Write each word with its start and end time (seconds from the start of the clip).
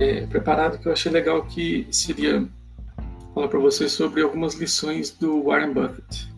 é, 0.00 0.26
preparado 0.26 0.78
que 0.78 0.86
eu 0.86 0.92
achei 0.92 1.10
legal 1.10 1.44
que 1.44 1.86
seria 1.90 2.46
falar 3.34 3.48
para 3.48 3.58
vocês 3.58 3.92
sobre 3.92 4.22
algumas 4.22 4.54
lições 4.54 5.10
do 5.10 5.44
Warren 5.44 5.72
Buffett. 5.72 6.32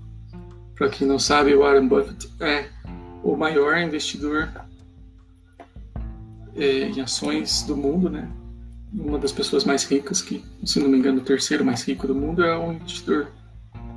Para 0.74 0.88
quem 0.88 1.06
não 1.06 1.18
sabe, 1.18 1.54
o 1.54 1.60
Warren 1.60 1.88
Buffett 1.88 2.28
é 2.40 2.68
o 3.22 3.36
maior 3.36 3.76
investidor 3.78 4.48
é, 6.56 6.88
em 6.88 7.00
ações 7.00 7.62
do 7.62 7.76
mundo, 7.76 8.08
né? 8.08 8.28
Uma 8.92 9.18
das 9.18 9.32
pessoas 9.32 9.64
mais 9.64 9.84
ricas, 9.84 10.22
que, 10.22 10.42
se 10.64 10.80
não 10.80 10.88
me 10.88 10.98
engano, 10.98 11.18
o 11.18 11.24
terceiro 11.24 11.64
mais 11.64 11.82
rico 11.82 12.06
do 12.06 12.14
mundo 12.14 12.42
é 12.42 12.56
um 12.56 12.72
investidor 12.72 13.28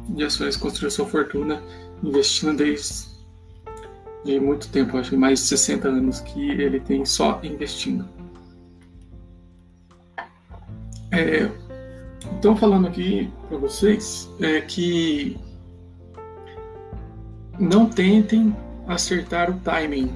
de 0.10 0.24
ações, 0.24 0.58
construiu 0.58 0.92
sua 0.92 1.06
fortuna 1.06 1.62
investindo 2.04 2.58
desde 2.58 3.12
de 4.24 4.40
muito 4.40 4.70
tempo, 4.70 4.98
acho 4.98 5.10
que 5.10 5.18
mais 5.18 5.40
de 5.40 5.46
60 5.48 5.88
anos 5.88 6.20
que 6.20 6.52
ele 6.52 6.80
tem 6.80 7.04
só 7.06 7.40
investindo. 7.44 8.08
É, 11.22 11.52
então, 12.38 12.56
falando 12.56 12.88
aqui 12.88 13.32
para 13.48 13.58
vocês, 13.58 14.28
é 14.40 14.60
que 14.62 15.38
não 17.60 17.88
tentem 17.88 18.56
acertar 18.88 19.52
o 19.52 19.60
timing. 19.60 20.12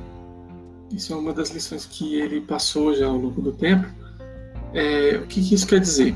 Isso 0.91 1.13
é 1.13 1.15
uma 1.15 1.31
das 1.31 1.51
lições 1.51 1.85
que 1.85 2.15
ele 2.15 2.41
passou 2.41 2.95
já 2.95 3.05
ao 3.05 3.17
longo 3.17 3.39
do 3.39 3.51
tempo. 3.51 3.87
É, 4.73 5.17
o 5.17 5.27
que, 5.27 5.47
que, 5.47 5.53
isso 5.53 5.67
quer 5.67 5.79
dizer? 5.79 6.15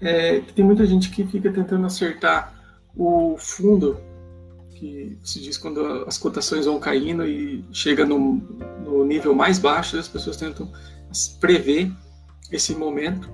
É, 0.00 0.40
tem 0.54 0.64
muita 0.64 0.86
gente 0.86 1.10
que 1.10 1.24
fica 1.26 1.52
tentando 1.52 1.84
acertar 1.84 2.54
o 2.96 3.36
fundo, 3.38 3.98
que 4.76 5.18
se 5.24 5.40
diz 5.40 5.58
quando 5.58 5.80
as 6.06 6.16
cotações 6.16 6.66
vão 6.66 6.78
caindo 6.78 7.26
e 7.26 7.64
chega 7.72 8.06
no, 8.06 8.36
no 8.84 9.04
nível 9.04 9.34
mais 9.34 9.58
baixo, 9.58 9.98
as 9.98 10.08
pessoas 10.08 10.36
tentam 10.36 10.70
prever 11.40 11.90
esse 12.52 12.74
momento 12.74 13.28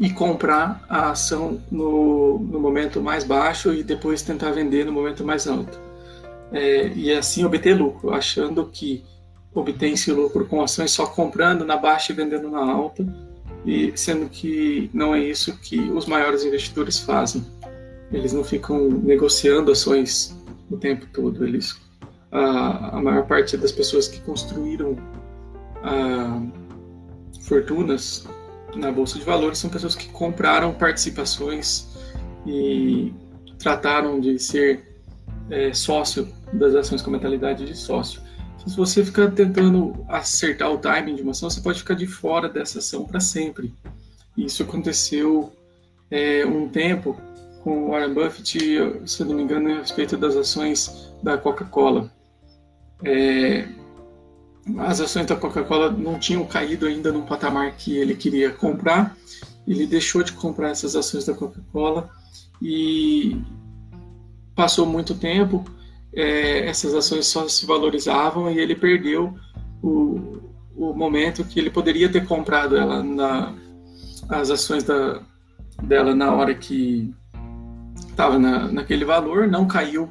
e 0.00 0.10
comprar 0.10 0.84
a 0.88 1.10
ação 1.10 1.62
no, 1.70 2.38
no 2.38 2.58
momento 2.58 3.00
mais 3.00 3.22
baixo 3.22 3.72
e 3.72 3.84
depois 3.84 4.22
tentar 4.22 4.50
vender 4.50 4.84
no 4.84 4.92
momento 4.92 5.24
mais 5.24 5.46
alto. 5.46 5.78
É, 6.50 6.88
e 6.88 7.12
assim 7.12 7.44
obter 7.44 7.74
lucro, 7.74 8.12
achando 8.12 8.66
que 8.66 9.04
obtém 9.54 9.92
esse 9.92 10.10
lucro 10.10 10.46
com 10.46 10.62
ações 10.62 10.90
só 10.90 11.06
comprando 11.06 11.64
na 11.64 11.76
baixa 11.76 12.12
e 12.12 12.16
vendendo 12.16 12.50
na 12.50 12.60
alta, 12.60 13.06
e 13.64 13.92
sendo 13.94 14.28
que 14.28 14.90
não 14.92 15.14
é 15.14 15.20
isso 15.20 15.56
que 15.58 15.78
os 15.78 16.06
maiores 16.06 16.44
investidores 16.44 16.98
fazem. 16.98 17.44
Eles 18.10 18.32
não 18.32 18.42
ficam 18.42 18.88
negociando 18.88 19.70
ações 19.70 20.36
o 20.70 20.76
tempo 20.76 21.06
todo. 21.12 21.46
Eles, 21.46 21.80
a, 22.30 22.98
a 22.98 23.00
maior 23.00 23.26
parte 23.26 23.56
das 23.56 23.72
pessoas 23.72 24.08
que 24.08 24.20
construíram 24.20 24.96
a, 25.82 26.42
fortunas 27.42 28.26
na 28.74 28.90
bolsa 28.90 29.18
de 29.18 29.24
valores 29.24 29.58
são 29.58 29.68
pessoas 29.68 29.94
que 29.94 30.08
compraram 30.08 30.72
participações 30.72 31.88
e 32.46 33.12
trataram 33.58 34.20
de 34.20 34.38
ser 34.38 34.92
é, 35.50 35.72
sócio 35.72 36.28
das 36.52 36.74
ações 36.74 37.02
com 37.02 37.10
mentalidade 37.10 37.64
de 37.64 37.76
sócio. 37.76 38.20
Então, 38.56 38.68
se 38.68 38.76
você 38.76 39.04
ficar 39.04 39.30
tentando 39.32 40.04
acertar 40.08 40.70
o 40.70 40.78
timing 40.78 41.16
de 41.16 41.22
uma 41.22 41.32
ação, 41.32 41.50
você 41.50 41.60
pode 41.60 41.80
ficar 41.80 41.94
de 41.94 42.06
fora 42.06 42.48
dessa 42.48 42.78
ação 42.78 43.04
para 43.04 43.20
sempre. 43.20 43.74
Isso 44.36 44.62
aconteceu 44.62 45.52
é, 46.10 46.46
um 46.46 46.68
tempo 46.68 47.16
com 47.62 47.90
Warren 47.90 48.14
Buffett, 48.14 48.58
se 49.06 49.24
não 49.24 49.34
me 49.34 49.42
engano, 49.42 49.72
a 49.72 49.78
respeito 49.78 50.16
das 50.16 50.36
ações 50.36 51.12
da 51.22 51.36
Coca-Cola. 51.38 52.10
É, 53.04 53.68
as 54.78 55.00
ações 55.00 55.26
da 55.26 55.36
Coca-Cola 55.36 55.90
não 55.90 56.18
tinham 56.18 56.44
caído 56.44 56.86
ainda 56.86 57.10
num 57.10 57.26
patamar 57.26 57.72
que 57.72 57.96
ele 57.96 58.14
queria 58.14 58.50
comprar. 58.50 59.16
Ele 59.66 59.86
deixou 59.86 60.22
de 60.22 60.32
comprar 60.32 60.70
essas 60.70 60.94
ações 60.94 61.24
da 61.24 61.34
Coca-Cola 61.34 62.10
e 62.60 63.40
passou 64.54 64.86
muito 64.86 65.14
tempo, 65.14 65.64
é, 66.14 66.66
essas 66.66 66.94
ações 66.94 67.26
só 67.26 67.48
se 67.48 67.66
valorizavam 67.66 68.50
e 68.50 68.58
ele 68.58 68.74
perdeu 68.74 69.34
o, 69.82 70.40
o 70.76 70.92
momento 70.92 71.44
que 71.44 71.58
ele 71.58 71.70
poderia 71.70 72.08
ter 72.08 72.26
comprado 72.26 72.76
ela 72.76 73.02
na, 73.02 73.54
as 74.28 74.50
ações 74.50 74.84
da, 74.84 75.22
dela 75.82 76.14
na 76.14 76.32
hora 76.32 76.54
que 76.54 77.12
estava 77.96 78.38
na, 78.38 78.70
naquele 78.70 79.04
valor, 79.04 79.48
não 79.48 79.66
caiu 79.66 80.10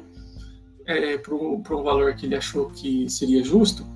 é, 0.86 1.16
para 1.16 1.34
um 1.34 1.82
valor 1.82 2.14
que 2.14 2.26
ele 2.26 2.34
achou 2.34 2.66
que 2.66 3.08
seria 3.08 3.42
justo 3.44 3.86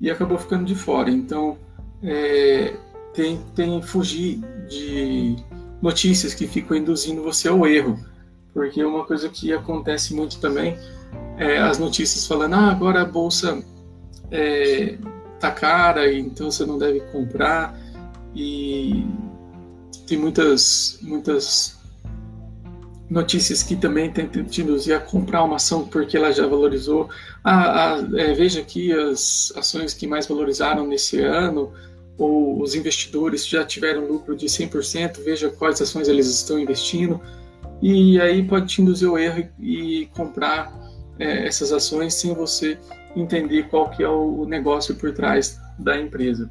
e 0.00 0.10
acabou 0.10 0.38
ficando 0.38 0.64
de 0.64 0.74
fora. 0.74 1.10
Então, 1.10 1.58
é, 2.02 2.74
tem, 3.14 3.40
tem 3.54 3.82
fugir 3.82 4.40
de 4.68 5.36
notícias 5.82 6.34
que 6.34 6.46
ficam 6.46 6.76
induzindo 6.76 7.22
você 7.22 7.48
ao 7.48 7.66
erro, 7.66 7.98
porque 8.52 8.82
uma 8.84 9.04
coisa 9.04 9.28
que 9.28 9.52
acontece 9.52 10.14
muito 10.14 10.38
também 10.38 10.76
é 11.36 11.58
as 11.58 11.78
notícias 11.78 12.26
falando, 12.26 12.54
ah, 12.54 12.70
agora 12.70 13.02
a 13.02 13.04
bolsa 13.04 13.62
é, 14.30 14.98
tá 15.38 15.50
cara, 15.50 16.12
então 16.12 16.50
você 16.50 16.64
não 16.66 16.78
deve 16.78 17.00
comprar, 17.12 17.78
e 18.34 19.06
tem 20.06 20.18
muitas, 20.18 20.98
muitas 21.02 21.79
notícias 23.10 23.62
que 23.64 23.74
também 23.74 24.10
tentam 24.10 24.44
te 24.44 24.62
induzir 24.62 24.94
a 24.94 25.00
comprar 25.00 25.42
uma 25.42 25.56
ação 25.56 25.86
porque 25.86 26.16
ela 26.16 26.30
já 26.30 26.46
valorizou. 26.46 27.10
Ah, 27.42 27.96
ah, 27.96 28.08
é, 28.16 28.32
veja 28.32 28.60
aqui 28.60 28.92
as 28.92 29.52
ações 29.56 29.92
que 29.92 30.06
mais 30.06 30.28
valorizaram 30.28 30.86
nesse 30.86 31.20
ano, 31.20 31.72
ou 32.16 32.62
os 32.62 32.76
investidores 32.76 33.46
já 33.46 33.64
tiveram 33.64 34.06
lucro 34.06 34.36
de 34.36 34.46
100%, 34.46 35.24
veja 35.24 35.50
quais 35.50 35.82
ações 35.82 36.06
eles 36.06 36.28
estão 36.28 36.58
investindo. 36.58 37.20
E 37.82 38.20
aí 38.20 38.46
pode 38.46 38.66
te 38.68 38.82
induzir 38.82 39.08
ao 39.08 39.18
erro 39.18 39.48
e, 39.58 40.02
e 40.02 40.06
comprar 40.06 40.72
é, 41.18 41.46
essas 41.46 41.72
ações 41.72 42.14
sem 42.14 42.32
você 42.34 42.78
entender 43.16 43.64
qual 43.68 43.90
que 43.90 44.04
é 44.04 44.08
o 44.08 44.44
negócio 44.44 44.94
por 44.94 45.12
trás 45.12 45.58
da 45.78 45.98
empresa. 45.98 46.50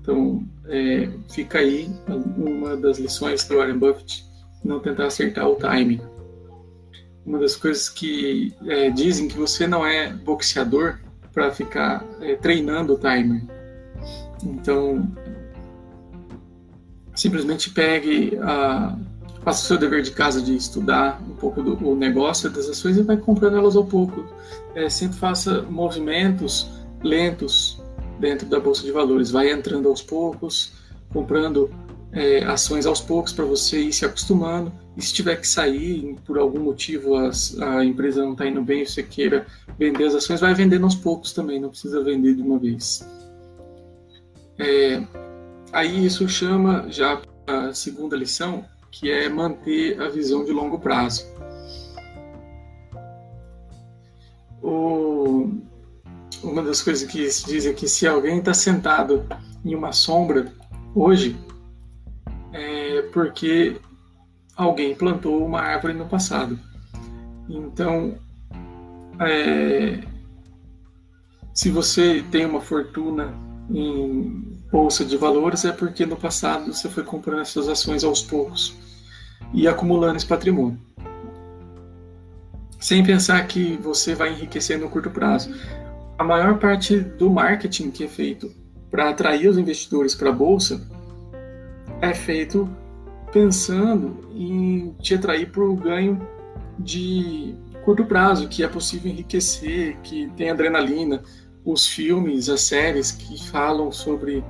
Então, 0.00 0.46
é, 0.66 1.08
fica 1.32 1.58
aí 1.58 1.90
uma 2.36 2.76
das 2.76 2.98
lições 2.98 3.42
do 3.44 3.56
Warren 3.56 3.78
Buffett 3.78 4.25
não 4.66 4.80
tentar 4.80 5.06
acertar 5.06 5.48
o 5.48 5.56
timing. 5.56 6.00
Uma 7.24 7.38
das 7.38 7.56
coisas 7.56 7.88
que 7.88 8.54
é, 8.66 8.90
dizem 8.90 9.28
que 9.28 9.36
você 9.36 9.66
não 9.66 9.84
é 9.84 10.12
boxeador 10.12 10.98
para 11.32 11.50
ficar 11.50 12.04
é, 12.20 12.36
treinando 12.36 12.94
o 12.94 12.98
timer. 12.98 13.42
Então, 14.44 15.10
simplesmente 17.14 17.70
pegue 17.70 18.38
a 18.40 18.96
faça 19.46 19.62
o 19.62 19.66
seu 19.68 19.78
dever 19.78 20.02
de 20.02 20.10
casa 20.10 20.42
de 20.42 20.56
estudar 20.56 21.22
um 21.22 21.36
pouco 21.36 21.62
do 21.62 21.94
negócio 21.94 22.50
das 22.50 22.68
ações 22.68 22.96
e 22.96 23.02
vai 23.02 23.16
comprando 23.16 23.56
elas 23.56 23.76
ao 23.76 23.84
pouco. 23.84 24.24
É, 24.74 24.88
sempre 24.88 25.16
faça 25.16 25.62
movimentos 25.62 26.68
lentos 27.00 27.80
dentro 28.18 28.48
da 28.48 28.58
bolsa 28.58 28.82
de 28.82 28.90
valores. 28.90 29.30
Vai 29.30 29.52
entrando 29.52 29.88
aos 29.88 30.02
poucos, 30.02 30.72
comprando 31.12 31.70
é, 32.16 32.42
ações 32.44 32.86
aos 32.86 33.02
poucos 33.02 33.30
para 33.30 33.44
você 33.44 33.78
ir 33.78 33.92
se 33.92 34.06
acostumando. 34.06 34.72
E 34.96 35.02
se 35.02 35.12
tiver 35.12 35.36
que 35.36 35.46
sair, 35.46 36.16
por 36.24 36.38
algum 36.38 36.60
motivo 36.60 37.14
as, 37.14 37.60
a 37.60 37.84
empresa 37.84 38.24
não 38.24 38.32
está 38.32 38.46
indo 38.46 38.62
bem, 38.62 38.86
você 38.86 39.02
queira 39.02 39.46
vender 39.78 40.06
as 40.06 40.14
ações, 40.14 40.40
vai 40.40 40.54
vendendo 40.54 40.84
aos 40.84 40.94
poucos 40.94 41.32
também, 41.32 41.60
não 41.60 41.68
precisa 41.68 42.02
vender 42.02 42.34
de 42.34 42.40
uma 42.40 42.58
vez. 42.58 43.06
É, 44.58 45.02
aí 45.70 46.06
isso 46.06 46.26
chama 46.26 46.86
já 46.88 47.20
a 47.46 47.74
segunda 47.74 48.16
lição, 48.16 48.64
que 48.90 49.10
é 49.10 49.28
manter 49.28 50.00
a 50.00 50.08
visão 50.08 50.42
de 50.42 50.52
longo 50.52 50.78
prazo. 50.78 51.26
O, 54.62 55.50
uma 56.42 56.62
das 56.62 56.80
coisas 56.80 57.06
que 57.06 57.30
se 57.30 57.44
diz 57.44 57.66
é 57.66 57.74
que 57.74 57.86
se 57.86 58.06
alguém 58.06 58.38
está 58.38 58.54
sentado 58.54 59.26
em 59.62 59.74
uma 59.74 59.92
sombra 59.92 60.50
hoje, 60.94 61.36
é 62.56 63.02
porque 63.12 63.76
alguém 64.56 64.94
plantou 64.94 65.44
uma 65.44 65.60
árvore 65.60 65.92
no 65.92 66.06
passado. 66.06 66.58
Então, 67.48 68.18
é, 69.20 70.00
se 71.52 71.70
você 71.70 72.24
tem 72.30 72.46
uma 72.46 72.60
fortuna 72.60 73.34
em 73.70 74.58
bolsa 74.72 75.04
de 75.04 75.16
valores, 75.16 75.64
é 75.64 75.72
porque 75.72 76.06
no 76.06 76.16
passado 76.16 76.72
você 76.72 76.88
foi 76.88 77.02
comprando 77.02 77.42
essas 77.42 77.68
ações 77.68 78.02
aos 78.02 78.22
poucos 78.22 78.74
e 79.52 79.68
acumulando 79.68 80.16
esse 80.16 80.26
patrimônio. 80.26 80.80
Sem 82.80 83.04
pensar 83.04 83.46
que 83.46 83.76
você 83.76 84.14
vai 84.14 84.32
enriquecer 84.32 84.78
no 84.78 84.88
curto 84.88 85.10
prazo. 85.10 85.54
A 86.18 86.24
maior 86.24 86.58
parte 86.58 86.98
do 86.98 87.28
marketing 87.28 87.90
que 87.90 88.04
é 88.04 88.08
feito 88.08 88.50
para 88.90 89.10
atrair 89.10 89.48
os 89.48 89.58
investidores 89.58 90.14
para 90.14 90.30
a 90.30 90.32
bolsa 90.32 90.95
é 92.00 92.14
feito 92.14 92.68
pensando 93.32 94.28
em 94.34 94.94
te 95.00 95.14
atrair 95.14 95.50
para 95.50 95.62
o 95.62 95.76
ganho 95.76 96.26
de 96.78 97.54
curto 97.84 98.04
prazo, 98.04 98.48
que 98.48 98.62
é 98.62 98.68
possível 98.68 99.10
enriquecer, 99.10 99.96
que 100.02 100.30
tem 100.36 100.50
adrenalina. 100.50 101.22
os 101.64 101.86
filmes, 101.86 102.48
as 102.48 102.60
séries 102.60 103.10
que 103.10 103.42
falam 103.48 103.90
sobre 103.90 104.44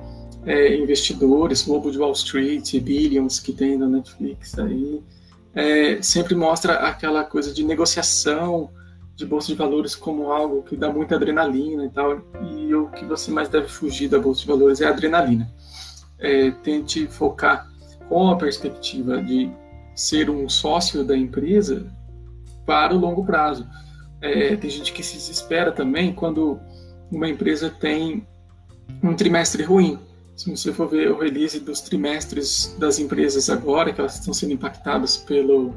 é, 0.45 0.75
investidores, 0.75 1.65
Lobo 1.65 1.91
de 1.91 1.97
Wall 1.97 2.11
Street, 2.11 2.79
Billions 2.79 3.39
que 3.39 3.51
tem 3.51 3.75
na 3.75 3.87
Netflix 3.87 4.57
aí, 4.59 5.01
é, 5.55 5.99
sempre 6.01 6.35
mostra 6.35 6.75
aquela 6.75 7.23
coisa 7.23 7.51
de 7.51 7.63
negociação 7.63 8.69
de 9.15 9.25
bolsa 9.25 9.47
de 9.47 9.55
valores 9.55 9.95
como 9.95 10.31
algo 10.31 10.61
que 10.61 10.77
dá 10.77 10.93
muita 10.93 11.15
adrenalina 11.15 11.85
e 11.85 11.89
tal. 11.89 12.21
E 12.55 12.73
o 12.75 12.87
que 12.91 13.03
você 13.03 13.31
mais 13.31 13.49
deve 13.49 13.67
fugir 13.67 14.07
da 14.07 14.19
bolsa 14.19 14.41
de 14.41 14.47
valores 14.47 14.79
é 14.79 14.85
a 14.85 14.89
adrenalina. 14.89 15.51
É, 16.19 16.51
tente 16.51 17.07
focar 17.07 17.69
com 18.09 18.29
a 18.29 18.35
perspectiva 18.35 19.21
de 19.21 19.51
ser 19.95 20.29
um 20.29 20.47
sócio 20.47 21.03
da 21.03 21.17
empresa 21.17 21.85
para 22.65 22.93
o 22.95 22.97
longo 22.99 23.25
prazo. 23.25 23.67
É, 24.21 24.55
tem 24.55 24.69
gente 24.69 24.93
que 24.93 25.03
se 25.03 25.15
desespera 25.15 25.71
também 25.71 26.13
quando 26.13 26.59
uma 27.11 27.27
empresa 27.27 27.69
tem 27.69 28.27
um 29.03 29.13
trimestre 29.15 29.63
ruim. 29.63 29.99
Se 30.35 30.49
você 30.51 30.71
for 30.71 30.87
ver 30.87 31.09
o 31.11 31.17
release 31.17 31.59
dos 31.59 31.81
trimestres 31.81 32.75
das 32.77 32.99
empresas 32.99 33.49
agora, 33.49 33.91
que 33.91 33.99
elas 33.99 34.19
estão 34.19 34.33
sendo 34.33 34.53
impactadas 34.53 35.17
pelo, 35.17 35.73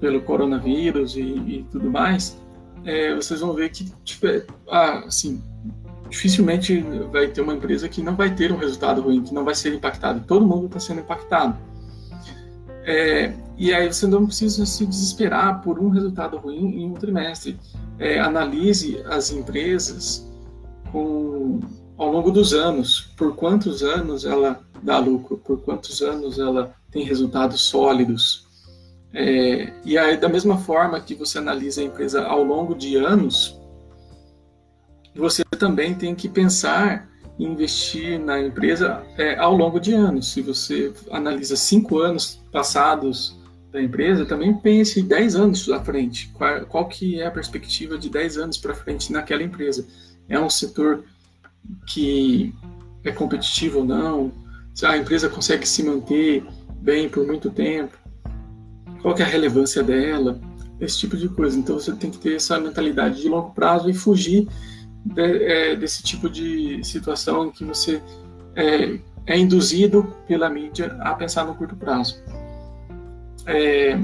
pelo 0.00 0.20
coronavírus 0.22 1.16
e, 1.16 1.20
e 1.20 1.66
tudo 1.70 1.88
mais, 1.88 2.36
é, 2.84 3.14
vocês 3.14 3.40
vão 3.40 3.52
ver 3.52 3.70
que 3.70 3.92
tipo, 4.02 4.26
é, 4.26 4.44
ah, 4.68 5.04
assim, 5.06 5.40
dificilmente 6.10 6.80
vai 7.12 7.28
ter 7.28 7.40
uma 7.40 7.54
empresa 7.54 7.88
que 7.88 8.02
não 8.02 8.16
vai 8.16 8.34
ter 8.34 8.52
um 8.52 8.56
resultado 8.56 9.00
ruim, 9.00 9.22
que 9.22 9.32
não 9.32 9.44
vai 9.44 9.54
ser 9.54 9.72
impactado. 9.72 10.24
Todo 10.26 10.46
mundo 10.46 10.66
está 10.66 10.80
sendo 10.80 11.00
impactado. 11.00 11.56
É, 12.84 13.32
e 13.56 13.72
aí 13.72 13.86
você 13.86 14.06
não 14.06 14.26
precisa 14.26 14.66
se 14.66 14.84
desesperar 14.84 15.62
por 15.62 15.78
um 15.78 15.88
resultado 15.88 16.36
ruim 16.36 16.80
em 16.80 16.90
um 16.90 16.94
trimestre. 16.94 17.58
É, 17.98 18.18
analise 18.18 19.02
as 19.06 19.30
empresas 19.30 20.28
com, 20.90 21.60
ao 21.96 22.10
longo 22.10 22.30
dos 22.30 22.52
anos, 22.52 23.12
por 23.16 23.36
quantos 23.36 23.82
anos 23.82 24.24
ela 24.24 24.60
dá 24.82 24.98
lucro, 24.98 25.38
por 25.38 25.60
quantos 25.60 26.02
anos 26.02 26.38
ela 26.38 26.74
tem 26.90 27.04
resultados 27.04 27.60
sólidos. 27.62 28.48
É, 29.12 29.72
e 29.84 29.98
aí, 29.98 30.16
da 30.16 30.28
mesma 30.28 30.56
forma 30.58 31.00
que 31.00 31.14
você 31.14 31.38
analisa 31.38 31.80
a 31.80 31.84
empresa 31.84 32.24
ao 32.24 32.42
longo 32.42 32.74
de 32.74 32.96
anos, 32.96 33.59
você 35.14 35.44
também 35.58 35.94
tem 35.94 36.14
que 36.14 36.28
pensar 36.28 37.08
em 37.38 37.44
investir 37.44 38.18
na 38.18 38.40
empresa 38.40 39.02
é, 39.16 39.38
ao 39.38 39.56
longo 39.56 39.80
de 39.80 39.92
anos. 39.92 40.32
Se 40.32 40.42
você 40.42 40.92
analisa 41.10 41.56
cinco 41.56 41.98
anos 41.98 42.40
passados 42.52 43.38
da 43.72 43.80
empresa, 43.80 44.26
também 44.26 44.52
pense 44.54 45.02
10 45.02 45.36
anos 45.36 45.68
à 45.70 45.82
frente. 45.82 46.28
Qual, 46.34 46.66
qual 46.66 46.88
que 46.88 47.20
é 47.20 47.26
a 47.26 47.30
perspectiva 47.30 47.96
de 47.96 48.10
10 48.10 48.38
anos 48.38 48.58
para 48.58 48.74
frente 48.74 49.12
naquela 49.12 49.42
empresa? 49.42 49.86
É 50.28 50.38
um 50.38 50.50
setor 50.50 51.04
que 51.86 52.54
é 53.04 53.12
competitivo 53.12 53.78
ou 53.78 53.84
não? 53.84 54.32
Se 54.74 54.84
a 54.84 54.96
empresa 54.96 55.28
consegue 55.28 55.66
se 55.66 55.82
manter 55.82 56.44
bem 56.82 57.08
por 57.08 57.26
muito 57.26 57.50
tempo? 57.50 58.00
qual 59.02 59.16
é 59.16 59.22
a 59.22 59.26
relevância 59.26 59.82
dela, 59.82 60.40
esse 60.80 60.98
tipo 60.98 61.16
de 61.16 61.28
coisa. 61.28 61.58
Então 61.58 61.78
você 61.78 61.92
tem 61.92 62.10
que 62.10 62.18
ter 62.18 62.36
essa 62.36 62.58
mentalidade 62.58 63.20
de 63.20 63.28
longo 63.28 63.50
prazo 63.50 63.88
e 63.90 63.94
fugir 63.94 64.48
de, 65.04 65.44
é, 65.44 65.76
desse 65.76 66.02
tipo 66.02 66.28
de 66.28 66.82
situação 66.84 67.46
em 67.46 67.50
que 67.50 67.64
você 67.64 68.02
é, 68.54 68.98
é, 69.26 69.38
induzido 69.38 70.14
pela 70.26 70.50
mídia 70.50 70.96
a 71.00 71.14
pensar 71.14 71.44
no 71.44 71.54
curto 71.54 71.76
prazo. 71.76 72.22
É, 73.46 73.98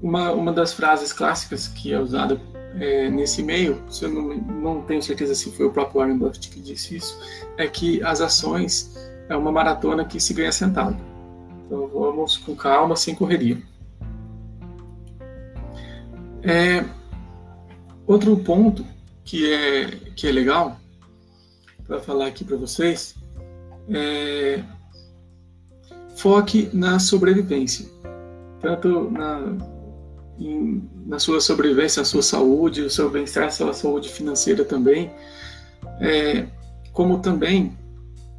uma, 0.00 0.32
uma 0.32 0.52
das 0.52 0.72
frases 0.72 1.12
clássicas 1.12 1.68
que 1.68 1.92
é 1.92 1.98
usada 1.98 2.40
é, 2.78 3.10
nesse 3.10 3.42
meio, 3.42 3.82
se 3.88 4.04
eu 4.04 4.10
não, 4.10 4.34
não 4.36 4.82
tenho 4.82 5.02
certeza 5.02 5.34
se 5.34 5.50
foi 5.50 5.66
o 5.66 5.72
próprio 5.72 6.00
Warren 6.00 6.18
Buffett 6.18 6.48
que 6.50 6.60
disse 6.60 6.96
isso, 6.96 7.18
é 7.56 7.66
que 7.66 8.02
as 8.02 8.20
ações 8.20 8.94
é 9.28 9.36
uma 9.36 9.50
maratona 9.50 10.04
que 10.04 10.20
se 10.20 10.32
ganha 10.32 10.52
sentado. 10.52 10.96
Então 11.66 11.88
vamos 11.88 12.36
com 12.36 12.54
calma, 12.54 12.94
sem 12.94 13.14
correria. 13.14 13.58
É, 16.42 16.84
outro 18.06 18.36
ponto 18.38 18.84
que 19.28 19.52
é, 19.52 19.90
que 20.16 20.26
é 20.26 20.32
legal 20.32 20.80
para 21.86 22.00
falar 22.00 22.28
aqui 22.28 22.44
para 22.44 22.56
vocês 22.56 23.14
é 23.90 24.64
foque 26.16 26.70
na 26.72 26.98
sobrevivência, 26.98 27.86
tanto 28.60 29.10
na, 29.10 29.54
em, 30.38 30.82
na 31.06 31.18
sua 31.18 31.40
sobrevivência, 31.40 32.00
na 32.00 32.06
sua 32.06 32.22
saúde, 32.22 32.80
o 32.80 32.90
seu 32.90 33.10
bem-estar, 33.10 33.52
sua 33.52 33.72
saúde 33.74 34.08
financeira 34.08 34.64
também, 34.64 35.12
é, 36.00 36.46
como 36.92 37.18
também 37.20 37.76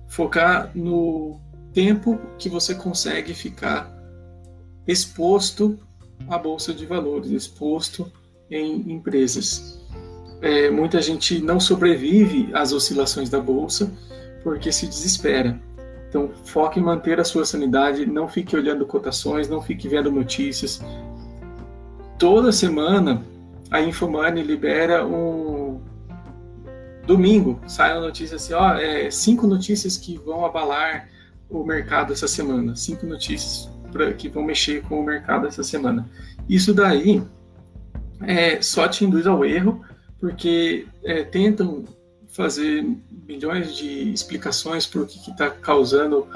focar 0.09 0.71
no 0.75 1.39
tempo 1.71 2.19
que 2.37 2.49
você 2.49 2.73
consegue 2.73 3.33
ficar 3.35 3.95
exposto 4.87 5.79
à 6.27 6.37
bolsa 6.37 6.73
de 6.73 6.85
valores, 6.85 7.29
exposto 7.29 8.11
em 8.49 8.91
empresas. 8.91 9.78
É, 10.41 10.69
muita 10.69 11.01
gente 11.01 11.41
não 11.41 11.59
sobrevive 11.59 12.49
às 12.53 12.71
oscilações 12.71 13.29
da 13.29 13.39
bolsa 13.39 13.91
porque 14.43 14.71
se 14.71 14.87
desespera. 14.87 15.59
Então, 16.07 16.31
foque 16.45 16.79
em 16.79 16.83
manter 16.83 17.19
a 17.19 17.23
sua 17.23 17.45
sanidade, 17.45 18.05
não 18.05 18.27
fique 18.27 18.55
olhando 18.55 18.85
cotações, 18.85 19.47
não 19.47 19.61
fique 19.61 19.87
vendo 19.87 20.11
notícias. 20.11 20.81
Toda 22.17 22.51
semana 22.51 23.21
a 23.69 23.79
Infomoney 23.81 24.43
libera 24.43 25.05
um 25.05 25.81
domingo, 27.05 27.59
sai 27.67 27.91
a 27.91 27.99
notícia 27.99 28.35
assim, 28.35 28.53
ó, 28.53 28.73
é, 28.75 29.09
cinco 29.11 29.47
notícias 29.47 29.97
que 29.97 30.17
vão 30.17 30.45
abalar 30.45 31.07
o 31.49 31.63
mercado 31.63 32.13
essa 32.13 32.27
semana, 32.27 32.75
cinco 32.75 33.05
notícias 33.05 33.69
pra, 33.91 34.13
que 34.13 34.29
vão 34.29 34.43
mexer 34.43 34.83
com 34.83 34.99
o 34.99 35.03
mercado 35.03 35.47
essa 35.47 35.63
semana. 35.63 36.07
Isso 36.47 36.73
daí 36.73 37.23
é, 38.21 38.61
só 38.61 38.87
te 38.87 39.05
induz 39.05 39.25
ao 39.25 39.43
erro, 39.45 39.83
porque 40.19 40.85
é, 41.03 41.23
tentam 41.23 41.83
fazer 42.29 42.85
milhões 43.27 43.75
de 43.75 44.11
explicações 44.11 44.85
por 44.85 45.07
que 45.07 45.31
está 45.31 45.49
causando 45.49 46.27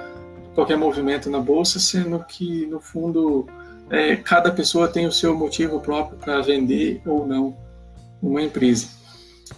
qualquer 0.55 0.77
movimento 0.77 1.29
na 1.29 1.39
bolsa, 1.39 1.79
sendo 1.79 2.23
que 2.23 2.65
no 2.67 2.79
fundo 2.79 3.47
é, 3.89 4.15
cada 4.15 4.51
pessoa 4.51 4.87
tem 4.87 5.05
o 5.05 5.11
seu 5.11 5.35
motivo 5.35 5.79
próprio 5.79 6.17
para 6.17 6.41
vender 6.41 7.01
ou 7.05 7.25
não 7.25 7.55
uma 8.21 8.41
empresa. 8.41 8.87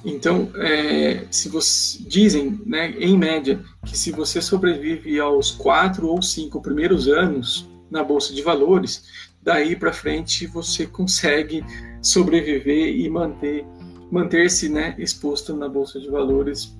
Então, 0.03 0.49
é, 0.55 1.25
se 1.31 1.49
você 1.49 1.99
dizem, 2.03 2.59
né, 2.65 2.91
em 2.99 3.17
média, 3.17 3.59
que 3.85 3.97
se 3.97 4.11
você 4.11 4.41
sobrevive 4.41 5.19
aos 5.19 5.51
quatro 5.51 6.07
ou 6.07 6.21
cinco 6.21 6.61
primeiros 6.61 7.07
anos 7.07 7.69
na 7.89 8.03
bolsa 8.03 8.33
de 8.33 8.41
valores, 8.41 9.03
daí 9.41 9.75
para 9.75 9.93
frente 9.93 10.47
você 10.47 10.85
consegue 10.85 11.63
sobreviver 12.01 12.95
e 12.95 13.09
manter 13.09 13.65
manter-se 14.11 14.69
né, 14.69 14.95
exposto 14.97 15.55
na 15.55 15.67
bolsa 15.67 15.99
de 15.99 16.09
valores 16.09 16.75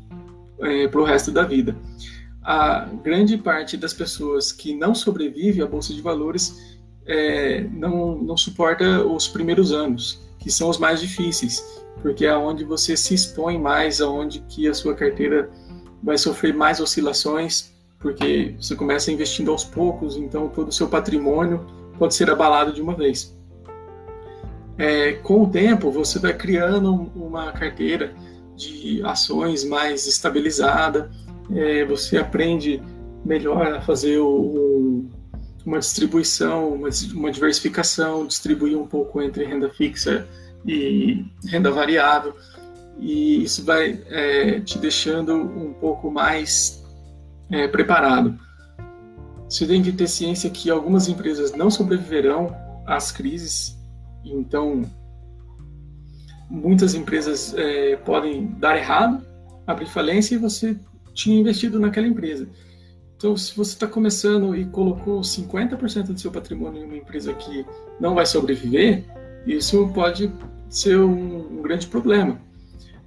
é, 0.59 0.87
para 0.87 1.01
o 1.01 1.03
resto 1.03 1.31
da 1.31 1.43
vida. 1.43 1.75
A 2.43 2.87
grande 3.03 3.37
parte 3.37 3.75
das 3.75 3.93
pessoas 3.93 4.51
que 4.51 4.75
não 4.75 4.93
sobrevive 4.93 5.61
à 5.61 5.65
bolsa 5.65 5.93
de 5.93 6.01
valores 6.01 6.77
é, 7.05 7.61
não, 7.71 8.15
não 8.17 8.37
suporta 8.37 9.03
os 9.05 9.27
primeiros 9.27 9.71
anos, 9.71 10.21
que 10.39 10.51
são 10.51 10.69
os 10.69 10.77
mais 10.77 11.01
difíceis 11.01 11.83
porque 12.05 12.23
é 12.25 12.37
onde 12.37 12.63
você 12.63 12.95
se 12.95 13.15
expõe 13.15 13.59
mais, 13.59 13.99
aonde 13.99 14.39
que 14.41 14.67
a 14.67 14.75
sua 14.75 14.93
carteira 14.93 15.49
vai 16.03 16.19
sofrer 16.19 16.53
mais 16.53 16.79
oscilações, 16.79 17.73
porque 17.99 18.55
você 18.59 18.75
começa 18.75 19.11
investindo 19.11 19.49
aos 19.49 19.63
poucos, 19.63 20.15
então 20.15 20.47
todo 20.47 20.69
o 20.69 20.71
seu 20.71 20.87
patrimônio 20.87 21.65
pode 21.97 22.13
ser 22.13 22.29
abalado 22.29 22.71
de 22.71 22.79
uma 22.79 22.93
vez. 22.93 23.34
É, 24.77 25.13
com 25.13 25.43
o 25.43 25.49
tempo, 25.49 25.89
você 25.91 26.19
vai 26.19 26.33
criando 26.33 26.93
uma 27.15 27.51
carteira 27.51 28.13
de 28.55 29.01
ações 29.03 29.63
mais 29.63 30.05
estabilizada, 30.05 31.09
é, 31.53 31.85
você 31.85 32.17
aprende 32.17 32.81
melhor 33.23 33.73
a 33.73 33.81
fazer 33.81 34.19
o, 34.19 35.05
uma 35.65 35.79
distribuição, 35.79 36.73
uma, 36.73 36.89
uma 37.13 37.31
diversificação, 37.31 38.25
distribuir 38.27 38.77
um 38.77 38.85
pouco 38.85 39.21
entre 39.21 39.45
renda 39.45 39.69
fixa 39.69 40.27
e 40.65 41.25
renda 41.47 41.71
variável, 41.71 42.35
e 42.99 43.43
isso 43.43 43.63
vai 43.63 43.99
é, 44.07 44.59
te 44.59 44.77
deixando 44.77 45.35
um 45.35 45.73
pouco 45.73 46.09
mais 46.11 46.83
é, 47.51 47.67
preparado. 47.67 48.37
Você 49.49 49.65
tem 49.65 49.81
que 49.81 49.91
ter 49.91 50.07
ciência 50.07 50.49
que 50.49 50.69
algumas 50.69 51.07
empresas 51.07 51.51
não 51.53 51.69
sobreviverão 51.69 52.55
às 52.85 53.11
crises, 53.11 53.77
então 54.25 54.83
muitas 56.49 56.93
empresas 56.93 57.53
é, 57.57 57.95
podem 57.97 58.47
dar 58.59 58.77
errado, 58.77 59.25
abrir 59.65 59.87
falência 59.87 60.35
e 60.35 60.37
você 60.37 60.77
tinha 61.13 61.39
investido 61.39 61.79
naquela 61.79 62.07
empresa. 62.07 62.47
Então, 63.17 63.35
se 63.37 63.55
você 63.55 63.73
está 63.73 63.87
começando 63.87 64.55
e 64.55 64.65
colocou 64.65 65.21
50% 65.21 66.07
do 66.07 66.19
seu 66.19 66.31
patrimônio 66.31 66.83
em 66.83 66.85
uma 66.85 66.97
empresa 66.97 67.33
que 67.33 67.65
não 67.99 68.13
vai 68.13 68.25
sobreviver, 68.25 69.03
isso 69.47 69.87
pode 69.93 70.31
ser 70.69 70.99
um, 70.99 71.59
um 71.59 71.61
grande 71.61 71.87
problema. 71.87 72.39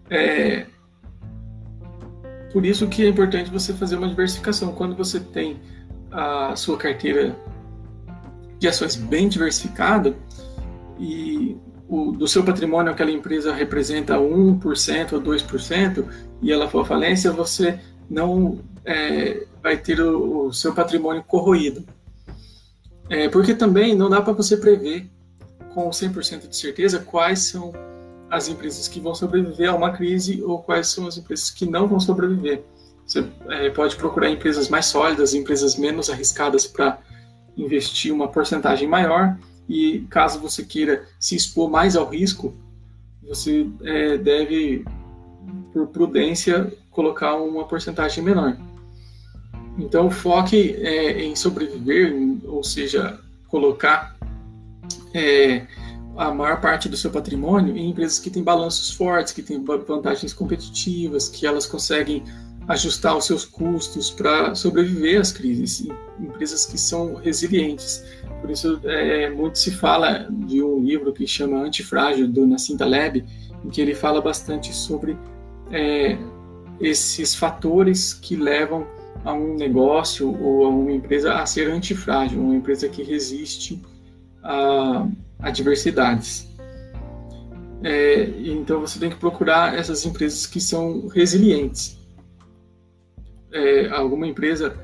É, 0.09 0.67
por 2.53 2.65
isso 2.65 2.89
que 2.89 3.05
é 3.05 3.09
importante 3.09 3.51
você 3.51 3.75
fazer 3.75 3.97
uma 3.97 4.09
diversificação. 4.09 4.73
Quando 4.73 4.97
você 4.97 5.21
tem 5.21 5.61
a 6.11 6.57
sua 6.57 6.79
carteira 6.79 7.37
de 8.59 8.67
ações 8.67 8.97
bem 8.97 9.29
diversificada 9.29 10.17
e 10.99 11.57
o, 11.89 12.13
do 12.13 12.29
seu 12.29 12.45
patrimônio 12.45 12.93
aquela 12.93 13.11
empresa 13.11 13.53
representa 13.53 14.15
1% 14.17 15.13
ou 15.13 15.21
2% 15.21 16.05
e 16.43 16.53
ela 16.53 16.69
for 16.69 16.87
falência, 16.87 17.33
você 17.33 17.81
não 18.11 18.61
é, 18.85 19.47
vai 19.63 19.77
ter 19.77 20.01
o, 20.01 20.47
o, 20.47 20.53
seu 20.53 20.75
patrimônio 20.75 21.23
corroído. 21.25 21.85
É, 23.09 23.29
porque 23.29 23.55
também 23.55 23.95
não 23.95 24.11
dá 24.11 24.21
para 24.21 24.35
você 24.35 24.57
prever 24.57 25.09
com 25.73 25.89
100% 25.89 26.49
de 26.49 26.57
certeza 26.57 26.99
quais 26.99 27.41
são 27.41 27.73
as 28.31 28.49
empresas 28.49 28.87
que 28.87 29.01
vão 29.01 29.15
sobreviver 29.15 29.71
a 29.71 29.75
uma 29.75 29.93
crise 29.93 30.43
ou 30.43 30.63
quais 30.63 30.89
são 30.89 31.07
as 31.07 31.17
empresas 31.17 31.51
que 31.51 31.65
não 31.65 31.89
vão 31.89 31.99
sobreviver. 31.99 32.63
Você 33.07 33.25
é, 33.49 33.71
pode 33.71 33.97
procurar 33.97 34.29
empresas 34.29 34.69
mais 34.69 34.85
sólidas, 34.87 35.33
empresas 35.33 35.77
menos 35.77 36.11
arriscadas 36.11 36.67
para 36.67 36.99
investir 37.57 38.13
uma 38.13 38.29
porcentagem 38.29 38.87
maior 38.87 39.39
e 39.69 40.07
caso 40.09 40.41
você 40.41 40.65
queira 40.65 41.05
se 41.21 41.37
expor 41.37 41.71
mais 41.71 41.95
ao 41.97 42.09
risco, 42.09 42.55
você 43.23 43.69
é, 43.83 44.17
deve, 44.17 44.85
por 45.73 45.89
prudência, 45.89 46.73
colocar 46.91 47.37
uma 47.37 47.65
porcentagem 47.67 48.25
menor. 48.25 48.57
Então, 49.79 50.11
foque 50.11 50.73
é, 50.81 51.23
em 51.23 51.37
sobreviver, 51.37 52.13
ou 52.45 52.65
seja, 52.65 53.21
colocar 53.47 54.17
é, 55.15 55.67
a 56.17 56.33
maior 56.33 56.61
parte 56.61 56.89
do 56.89 56.97
seu 56.97 57.11
patrimônio 57.11 57.77
em 57.77 57.91
empresas 57.91 58.19
que 58.19 58.29
têm 58.29 58.43
balanços 58.43 58.91
fortes, 58.91 59.33
que 59.33 59.43
têm 59.43 59.63
vantagens 59.63 60.33
competitivas, 60.33 61.29
que 61.29 61.47
elas 61.47 61.65
conseguem 61.67 62.25
ajustar 62.67 63.17
os 63.17 63.25
seus 63.25 63.45
custos 63.45 64.11
para 64.11 64.55
sobreviver 64.55 65.21
às 65.21 65.33
crises, 65.33 65.87
empresas 66.21 66.67
que 66.67 66.77
são 66.77 67.15
resilientes. 67.15 68.05
Por 68.41 68.51
isso, 68.51 68.81
é, 68.85 69.29
muito 69.31 69.59
se 69.59 69.71
fala 69.71 70.29
de 70.31 70.63
um 70.63 70.81
livro 70.81 71.13
que 71.13 71.27
chama 71.27 71.59
Antifrágil, 71.59 72.29
do 72.29 72.47
Nassim 72.47 72.77
Taleb, 72.77 73.25
em 73.65 73.69
que 73.69 73.81
ele 73.81 73.95
fala 73.95 74.21
bastante 74.21 74.73
sobre 74.73 75.17
é, 75.71 76.17
esses 76.81 77.35
fatores 77.35 78.15
que 78.15 78.37
levam 78.37 78.87
a 79.25 79.33
um 79.33 79.55
negócio 79.55 80.31
ou 80.41 80.65
a 80.65 80.69
uma 80.69 80.93
empresa 80.93 81.35
a 81.35 81.45
ser 81.45 81.71
antifrágil, 81.71 82.41
uma 82.41 82.55
empresa 82.55 82.89
que 82.89 83.03
resiste 83.03 83.83
a 84.43 85.07
adversidades. 85.41 86.49
É, 87.83 88.25
então 88.39 88.81
você 88.81 88.99
tem 88.99 89.11
que 89.11 89.17
procurar 89.17 89.75
essas 89.75 90.05
empresas 90.05 90.47
que 90.47 90.61
são 90.61 91.09
resilientes. 91.09 91.99
É, 93.53 93.89
alguma 93.89 94.27
empresa 94.27 94.77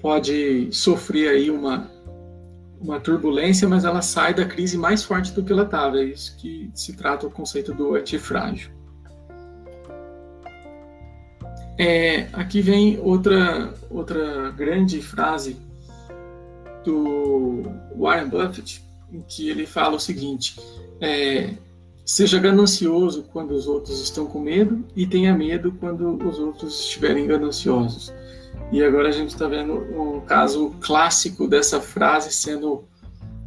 pode 0.00 0.68
sofrer 0.72 1.28
aí 1.28 1.50
uma, 1.50 1.90
uma 2.80 3.00
turbulência, 3.00 3.68
mas 3.68 3.84
ela 3.84 4.02
sai 4.02 4.34
da 4.34 4.44
crise 4.44 4.78
mais 4.78 5.02
forte 5.02 5.32
do 5.32 5.42
que 5.42 5.52
ela 5.52 5.64
estava. 5.64 5.98
É 5.98 6.04
isso 6.04 6.36
que 6.36 6.70
se 6.74 6.94
trata 6.94 7.26
o 7.26 7.30
conceito 7.30 7.74
do 7.74 7.94
antifrágil. 7.94 8.70
É, 11.78 12.28
aqui 12.32 12.60
vem 12.60 12.98
outra, 13.00 13.72
outra 13.88 14.50
grande 14.50 15.00
frase 15.00 15.56
do 16.84 17.62
Warren 17.96 18.28
Buffett, 18.28 18.82
em 19.12 19.22
que 19.22 19.48
ele 19.48 19.64
fala 19.64 19.96
o 19.96 20.00
seguinte: 20.00 20.56
é, 21.00 21.54
seja 22.04 22.38
ganancioso 22.40 23.24
quando 23.32 23.52
os 23.52 23.68
outros 23.68 24.02
estão 24.02 24.26
com 24.26 24.40
medo 24.40 24.84
e 24.96 25.06
tenha 25.06 25.34
medo 25.36 25.72
quando 25.78 26.16
os 26.26 26.38
outros 26.38 26.80
estiverem 26.80 27.26
gananciosos. 27.26 28.12
E 28.70 28.82
agora 28.84 29.08
a 29.08 29.12
gente 29.12 29.30
está 29.30 29.48
vendo 29.48 29.74
um 29.74 30.20
caso 30.20 30.74
clássico 30.80 31.48
dessa 31.48 31.80
frase 31.80 32.32
sendo 32.32 32.84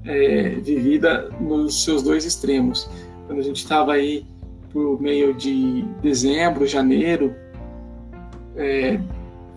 é, 0.04 0.50
vivida 0.50 1.30
nos 1.40 1.84
seus 1.84 2.02
dois 2.02 2.26
extremos. 2.26 2.90
Quando 3.28 3.40
a 3.40 3.44
gente 3.44 3.58
estava 3.58 3.94
aí 3.94 4.26
por 4.72 5.00
meio 5.00 5.34
de 5.34 5.84
dezembro, 6.02 6.66
janeiro, 6.66 7.36
é, 8.56 9.00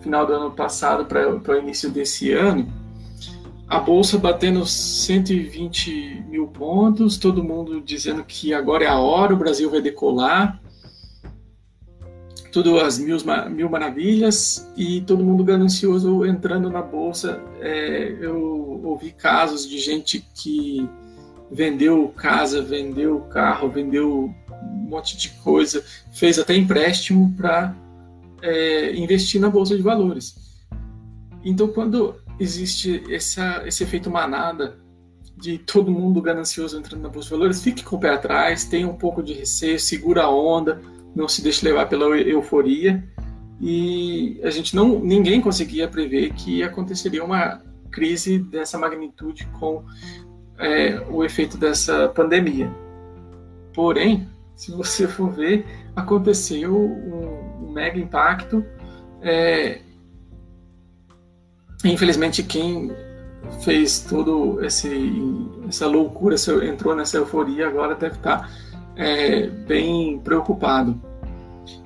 final 0.01 0.25
do 0.25 0.33
ano 0.33 0.51
passado 0.51 1.05
para 1.05 1.55
o 1.55 1.57
início 1.57 1.89
desse 1.89 2.31
ano, 2.31 2.67
a 3.67 3.79
bolsa 3.79 4.19
batendo 4.19 4.63
120 4.65 6.25
mil 6.29 6.47
pontos, 6.47 7.17
todo 7.17 7.43
mundo 7.43 7.81
dizendo 7.81 8.23
que 8.23 8.53
agora 8.53 8.83
é 8.83 8.87
a 8.87 8.99
hora, 8.99 9.33
o 9.33 9.37
Brasil 9.37 9.69
vai 9.71 9.81
decolar, 9.81 10.61
tudo 12.55 12.79
as 12.79 12.97
mil, 12.97 13.17
mil 13.51 13.69
maravilhas 13.69 14.65
e 14.77 15.01
todo 15.01 15.25
mundo 15.25 15.43
ganancioso 15.43 16.25
entrando 16.25 16.69
na 16.69 16.81
bolsa. 16.81 17.43
É, 17.59 18.15
eu 18.21 18.79
ouvi 18.81 19.11
casos 19.11 19.67
de 19.67 19.77
gente 19.77 20.25
que 20.33 20.89
vendeu 21.51 22.07
casa, 22.15 22.61
vendeu 22.61 23.19
carro, 23.23 23.69
vendeu 23.69 24.33
um 24.49 24.89
monte 24.89 25.17
de 25.17 25.31
coisa, 25.43 25.83
fez 26.13 26.39
até 26.39 26.55
empréstimo 26.55 27.33
para 27.35 27.75
é, 28.41 28.95
investir 28.95 29.41
na 29.41 29.49
bolsa 29.49 29.75
de 29.75 29.83
valores. 29.83 30.37
Então, 31.43 31.67
quando 31.67 32.15
existe 32.39 33.03
essa, 33.13 33.63
esse 33.67 33.83
efeito 33.83 34.09
manada 34.09 34.77
de 35.35 35.57
todo 35.57 35.91
mundo 35.91 36.21
ganancioso 36.21 36.79
entrando 36.79 37.01
na 37.01 37.09
bolsa 37.09 37.27
de 37.27 37.35
valores, 37.35 37.61
fique 37.61 37.83
com 37.83 37.97
o 37.97 37.99
pé 37.99 38.11
atrás, 38.11 38.63
tenha 38.63 38.87
um 38.87 38.95
pouco 38.95 39.21
de 39.21 39.33
receio, 39.33 39.77
segura 39.77 40.23
a 40.23 40.29
onda, 40.29 40.81
não 41.15 41.27
se 41.27 41.41
deixe 41.41 41.65
levar 41.65 41.87
pela 41.87 42.05
euforia. 42.19 43.03
E 43.61 44.39
a 44.43 44.49
gente 44.49 44.75
não, 44.75 44.99
ninguém 44.99 45.39
conseguia 45.39 45.87
prever 45.87 46.33
que 46.33 46.61
aconteceria 46.61 47.23
uma 47.23 47.61
crise 47.89 48.37
dessa 48.37 48.77
magnitude 48.77 49.47
com 49.59 49.83
é, 50.59 50.99
o 51.09 51.23
efeito 51.23 51.57
dessa 51.57 52.09
pandemia. 52.09 52.69
Porém, 53.73 54.27
se 54.55 54.71
você 54.71 55.07
for 55.07 55.31
ver, 55.31 55.65
aconteceu 55.95 56.75
um, 56.75 57.65
um 57.65 57.71
mega 57.71 57.97
impacto. 57.97 58.63
É, 59.21 59.79
Infelizmente, 61.85 62.41
quem 62.41 62.91
fez 63.63 63.99
todo 63.99 64.63
esse 64.63 64.89
essa 65.67 65.87
loucura, 65.87 66.35
entrou 66.67 66.95
nessa 66.95 67.17
euforia, 67.17 67.67
agora 67.67 67.95
deve 67.95 68.15
estar 68.15 68.49
é, 68.95 69.47
bem 69.47 70.19
preocupado. 70.19 70.99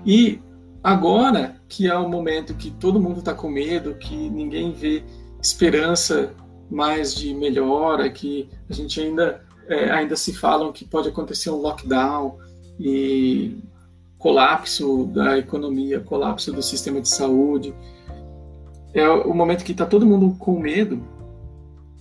E 0.06 0.40
agora 0.84 1.56
que 1.68 1.88
é 1.88 1.96
o 1.96 2.10
momento 2.10 2.56
que 2.56 2.72
todo 2.72 3.00
mundo 3.00 3.20
está 3.20 3.34
com 3.34 3.50
medo, 3.50 3.96
que 3.96 4.16
ninguém 4.16 4.72
vê 4.72 5.04
esperança 5.42 6.34
mais 6.70 7.16
de 7.16 7.34
melhora, 7.34 8.10
que 8.10 8.50
a 8.70 8.74
gente 8.74 9.00
ainda 9.00 9.42
é, 9.68 9.92
ainda 9.92 10.16
se 10.16 10.34
falam 10.34 10.72
que 10.72 10.84
pode 10.84 11.10
acontecer 11.10 11.52
um 11.52 11.58
lockdown 11.58 12.38
e 12.80 13.58
colapso 14.18 15.06
da 15.06 15.38
economia, 15.38 16.00
colapso 16.00 16.52
do 16.52 16.62
sistema 16.62 17.00
de 17.00 17.08
saúde 17.08 17.74
é 18.94 19.08
o 19.08 19.34
momento 19.34 19.64
que 19.64 19.72
está 19.72 19.86
todo 19.86 20.06
mundo 20.06 20.36
com 20.40 20.60
medo, 20.60 21.04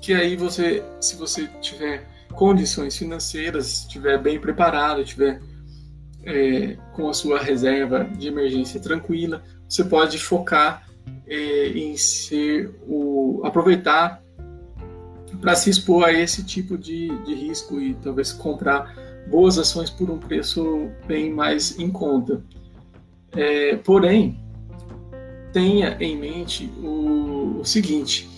que 0.00 0.14
aí 0.14 0.36
você, 0.36 0.82
se 1.00 1.16
você 1.16 1.46
tiver 1.60 2.06
condições 2.38 2.96
financeiras, 2.96 3.80
estiver 3.80 4.16
bem 4.16 4.38
preparado, 4.38 5.02
estiver 5.02 5.40
é, 6.24 6.76
com 6.92 7.08
a 7.08 7.12
sua 7.12 7.40
reserva 7.40 8.04
de 8.04 8.28
emergência 8.28 8.78
tranquila, 8.78 9.42
você 9.68 9.82
pode 9.82 10.20
focar 10.20 10.88
é, 11.26 11.68
em 11.70 11.96
ser 11.96 12.72
o 12.86 13.40
aproveitar 13.42 14.22
para 15.40 15.56
se 15.56 15.68
expor 15.68 16.04
a 16.04 16.12
esse 16.12 16.44
tipo 16.44 16.78
de, 16.78 17.08
de 17.24 17.34
risco 17.34 17.80
e 17.80 17.94
talvez 17.94 18.32
comprar 18.32 18.94
boas 19.28 19.58
ações 19.58 19.90
por 19.90 20.08
um 20.08 20.18
preço 20.18 20.88
bem 21.08 21.32
mais 21.32 21.76
em 21.76 21.90
conta. 21.90 22.40
É, 23.32 23.74
porém, 23.78 24.40
tenha 25.52 25.96
em 25.98 26.16
mente 26.16 26.72
o, 26.80 27.58
o 27.60 27.64
seguinte, 27.64 28.28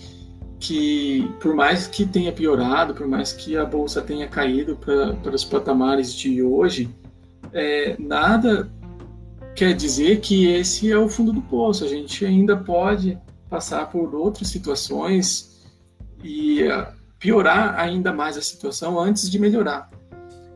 que 0.61 1.27
por 1.39 1.55
mais 1.55 1.87
que 1.87 2.05
tenha 2.05 2.31
piorado, 2.31 2.93
por 2.93 3.07
mais 3.07 3.33
que 3.33 3.57
a 3.57 3.65
bolsa 3.65 3.99
tenha 3.99 4.27
caído 4.27 4.77
para 4.77 5.35
os 5.35 5.43
patamares 5.43 6.13
de 6.13 6.43
hoje, 6.43 6.87
é, 7.51 7.95
nada 7.99 8.71
quer 9.55 9.73
dizer 9.73 10.21
que 10.21 10.45
esse 10.45 10.91
é 10.91 10.97
o 10.97 11.09
fundo 11.09 11.33
do 11.33 11.41
poço. 11.41 11.83
A 11.83 11.87
gente 11.87 12.23
ainda 12.23 12.55
pode 12.55 13.17
passar 13.49 13.89
por 13.89 14.13
outras 14.15 14.49
situações 14.49 15.65
e 16.23 16.63
uh, 16.63 16.87
piorar 17.19 17.77
ainda 17.77 18.13
mais 18.13 18.37
a 18.37 18.41
situação 18.41 18.99
antes 18.99 19.29
de 19.29 19.39
melhorar. 19.39 19.89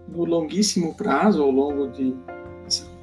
No 0.08 0.24
longuíssimo 0.24 0.94
prazo, 0.94 1.42
ao 1.42 1.50
longo 1.50 1.88
de 1.88 2.16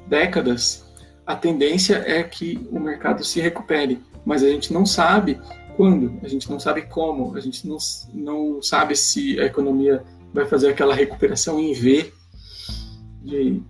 décadas, 0.07 0.85
a 1.25 1.35
tendência 1.35 2.01
é 2.07 2.23
que 2.23 2.65
o 2.71 2.79
mercado 2.79 3.23
se 3.25 3.41
recupere, 3.41 4.01
mas 4.25 4.41
a 4.41 4.47
gente 4.47 4.71
não 4.71 4.85
sabe 4.85 5.39
quando, 5.75 6.19
a 6.23 6.27
gente 6.27 6.49
não 6.49 6.59
sabe 6.59 6.83
como, 6.83 7.35
a 7.35 7.39
gente 7.39 7.67
não, 7.67 7.77
não 8.13 8.61
sabe 8.61 8.95
se 8.95 9.39
a 9.39 9.45
economia 9.45 10.03
vai 10.33 10.45
fazer 10.45 10.69
aquela 10.69 10.93
recuperação 10.95 11.59
em 11.59 11.73
V 11.73 12.11
de 13.21 13.61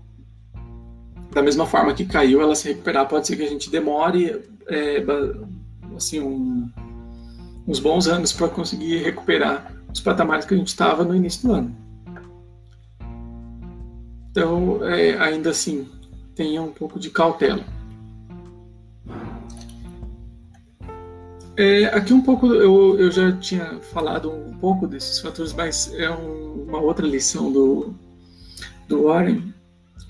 da 1.31 1.41
mesma 1.41 1.65
forma 1.65 1.93
que 1.93 2.05
caiu, 2.05 2.41
ela 2.41 2.55
se 2.55 2.67
recuperar. 2.67 3.07
Pode 3.07 3.25
ser 3.25 3.35
que 3.35 3.41
a 3.41 3.49
gente 3.49 3.69
demore 3.69 4.39
é, 4.67 5.03
assim, 5.95 6.19
um, 6.19 6.69
uns 7.67 7.79
bons 7.79 8.07
anos 8.07 8.31
para 8.31 8.47
conseguir 8.47 8.97
recuperar 8.97 9.73
os 9.91 9.99
patamares 9.99 10.45
que 10.45 10.53
a 10.53 10.57
gente 10.57 10.67
estava 10.67 11.03
no 11.03 11.15
início 11.15 11.47
do 11.47 11.53
ano. 11.55 11.75
Então, 14.29 14.83
é, 14.85 15.17
ainda 15.17 15.49
assim, 15.49 15.87
tenha 16.35 16.61
um 16.61 16.71
pouco 16.71 16.99
de 16.99 17.09
cautela. 17.09 17.63
É, 21.55 21.85
aqui 21.85 22.13
um 22.13 22.21
pouco, 22.21 22.47
eu, 22.47 22.99
eu 22.99 23.11
já 23.11 23.31
tinha 23.33 23.79
falado 23.93 24.31
um 24.31 24.53
pouco 24.57 24.87
desses 24.87 25.19
fatores, 25.19 25.53
mas 25.53 25.93
é 25.93 26.09
um, 26.09 26.65
uma 26.67 26.79
outra 26.79 27.05
lição 27.05 27.51
do, 27.51 27.93
do 28.87 29.03
Warren, 29.03 29.53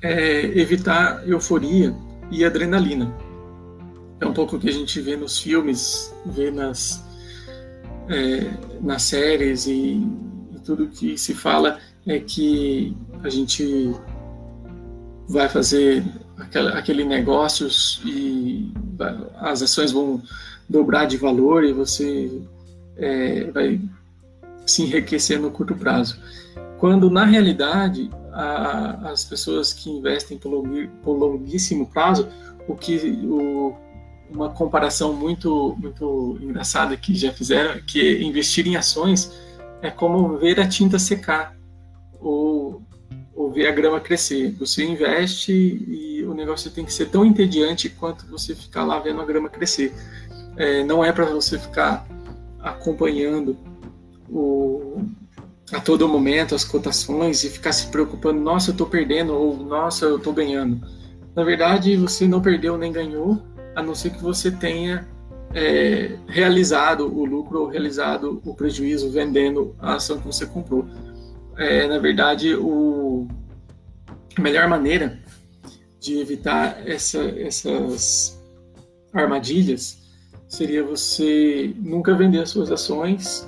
é 0.01 0.45
evitar 0.57 1.27
euforia 1.27 1.93
e 2.31 2.45
adrenalina. 2.45 3.13
É 4.21 4.25
um 4.25 4.33
pouco 4.33 4.55
o 4.55 4.59
que 4.59 4.69
a 4.69 4.71
gente 4.71 5.01
vê 5.01 5.17
nos 5.17 5.37
filmes, 5.37 6.13
vê 6.25 6.49
nas, 6.49 7.03
é, 8.07 8.49
nas 8.81 9.03
séries 9.03 9.67
e, 9.67 10.01
e 10.51 10.59
tudo 10.63 10.87
que 10.87 11.17
se 11.17 11.33
fala 11.33 11.77
é 12.07 12.19
que 12.19 12.95
a 13.21 13.29
gente 13.29 13.93
vai 15.27 15.49
fazer 15.49 16.05
aquele, 16.37 16.67
aquele 16.69 17.05
negócio 17.05 17.67
e 18.05 18.71
as 19.39 19.61
ações 19.61 19.91
vão 19.91 20.21
dobrar 20.69 21.05
de 21.05 21.17
valor 21.17 21.63
e 21.63 21.73
você 21.73 22.41
é, 22.97 23.45
vai 23.51 23.79
se 24.65 24.83
enriquecer 24.83 25.39
no 25.39 25.51
curto 25.51 25.75
prazo. 25.75 26.17
Quando 26.77 27.09
na 27.09 27.25
realidade 27.25 28.09
a, 28.31 29.11
as 29.11 29.23
pessoas 29.23 29.73
que 29.73 29.89
investem 29.89 30.37
por, 30.37 30.49
long, 30.49 30.87
por 31.01 31.13
longuíssimo 31.13 31.87
prazo, 31.87 32.27
o 32.67 32.75
que 32.75 32.97
o, 33.23 33.75
uma 34.29 34.49
comparação 34.49 35.13
muito 35.13 35.75
muito 35.77 36.37
engraçada 36.41 36.97
que 36.97 37.13
já 37.15 37.31
fizeram, 37.31 37.79
que 37.81 38.23
investir 38.23 38.67
em 38.67 38.75
ações 38.75 39.31
é 39.81 39.91
como 39.91 40.37
ver 40.37 40.59
a 40.59 40.67
tinta 40.67 40.97
secar 40.97 41.55
ou, 42.19 42.81
ou 43.35 43.51
ver 43.51 43.67
a 43.67 43.71
grama 43.71 43.99
crescer. 43.99 44.55
Você 44.59 44.83
investe 44.83 45.51
e 45.51 46.23
o 46.23 46.33
negócio 46.33 46.71
tem 46.71 46.85
que 46.85 46.93
ser 46.93 47.09
tão 47.09 47.25
entediante 47.25 47.89
quanto 47.89 48.25
você 48.27 48.55
ficar 48.55 48.85
lá 48.85 48.97
vendo 48.99 49.21
a 49.21 49.25
grama 49.25 49.49
crescer. 49.49 49.93
É, 50.55 50.83
não 50.83 51.03
é 51.03 51.11
para 51.11 51.25
você 51.25 51.57
ficar 51.57 52.05
acompanhando 52.59 53.57
o, 54.29 55.01
a 55.71 55.79
todo 55.79 56.07
momento 56.07 56.55
as 56.55 56.63
cotações 56.63 57.43
e 57.43 57.49
ficar 57.49 57.73
se 57.73 57.87
preocupando, 57.87 58.39
nossa, 58.39 58.69
eu 58.69 58.73
estou 58.73 58.87
perdendo 58.87 59.33
ou 59.33 59.57
nossa, 59.57 60.05
eu 60.05 60.17
estou 60.17 60.33
ganhando. 60.33 60.79
Na 61.35 61.43
verdade, 61.43 61.97
você 61.97 62.27
não 62.27 62.41
perdeu 62.41 62.77
nem 62.77 62.91
ganhou, 62.91 63.41
a 63.75 63.81
não 63.81 63.95
ser 63.95 64.11
que 64.11 64.21
você 64.21 64.51
tenha 64.51 65.07
é, 65.53 66.15
realizado 66.27 67.11
o 67.11 67.25
lucro 67.25 67.61
ou 67.61 67.67
realizado 67.67 68.41
o 68.45 68.53
prejuízo 68.53 69.09
vendendo 69.09 69.75
a 69.79 69.95
ação 69.95 70.19
que 70.19 70.27
você 70.27 70.45
comprou. 70.45 70.85
É, 71.57 71.87
na 71.87 71.97
verdade, 71.97 72.55
o, 72.55 73.27
a 74.37 74.41
melhor 74.41 74.67
maneira 74.67 75.19
de 75.99 76.19
evitar 76.19 76.87
essa, 76.87 77.23
essas 77.39 78.39
armadilhas 79.13 80.02
seria 80.47 80.83
você 80.83 81.73
nunca 81.77 82.15
vender 82.15 82.39
as 82.39 82.49
suas 82.49 82.71
ações. 82.71 83.47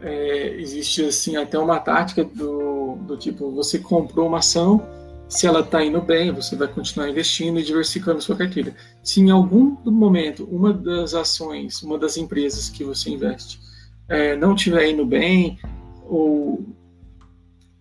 É, 0.00 0.54
existe 0.58 1.04
assim 1.04 1.36
até 1.36 1.58
uma 1.58 1.78
tática 1.78 2.24
do, 2.24 2.96
do 2.96 3.16
tipo 3.16 3.50
você 3.52 3.78
comprou 3.78 4.26
uma 4.26 4.38
ação, 4.38 4.84
se 5.28 5.46
ela 5.46 5.60
está 5.60 5.84
indo 5.84 6.00
bem, 6.00 6.32
você 6.32 6.56
vai 6.56 6.66
continuar 6.68 7.10
investindo 7.10 7.60
e 7.60 7.62
diversificando 7.62 8.20
sua 8.20 8.36
carteira. 8.36 8.74
Se 9.02 9.20
em 9.20 9.30
algum 9.30 9.76
momento 9.84 10.44
uma 10.50 10.72
das 10.72 11.12
ações, 11.14 11.82
uma 11.82 11.98
das 11.98 12.16
empresas 12.16 12.70
que 12.70 12.82
você 12.82 13.10
investe 13.10 13.60
é, 14.08 14.34
não 14.34 14.54
estiver 14.54 14.88
indo 14.90 15.04
bem 15.04 15.58
ou 16.06 16.66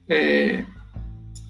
é, 0.10 0.66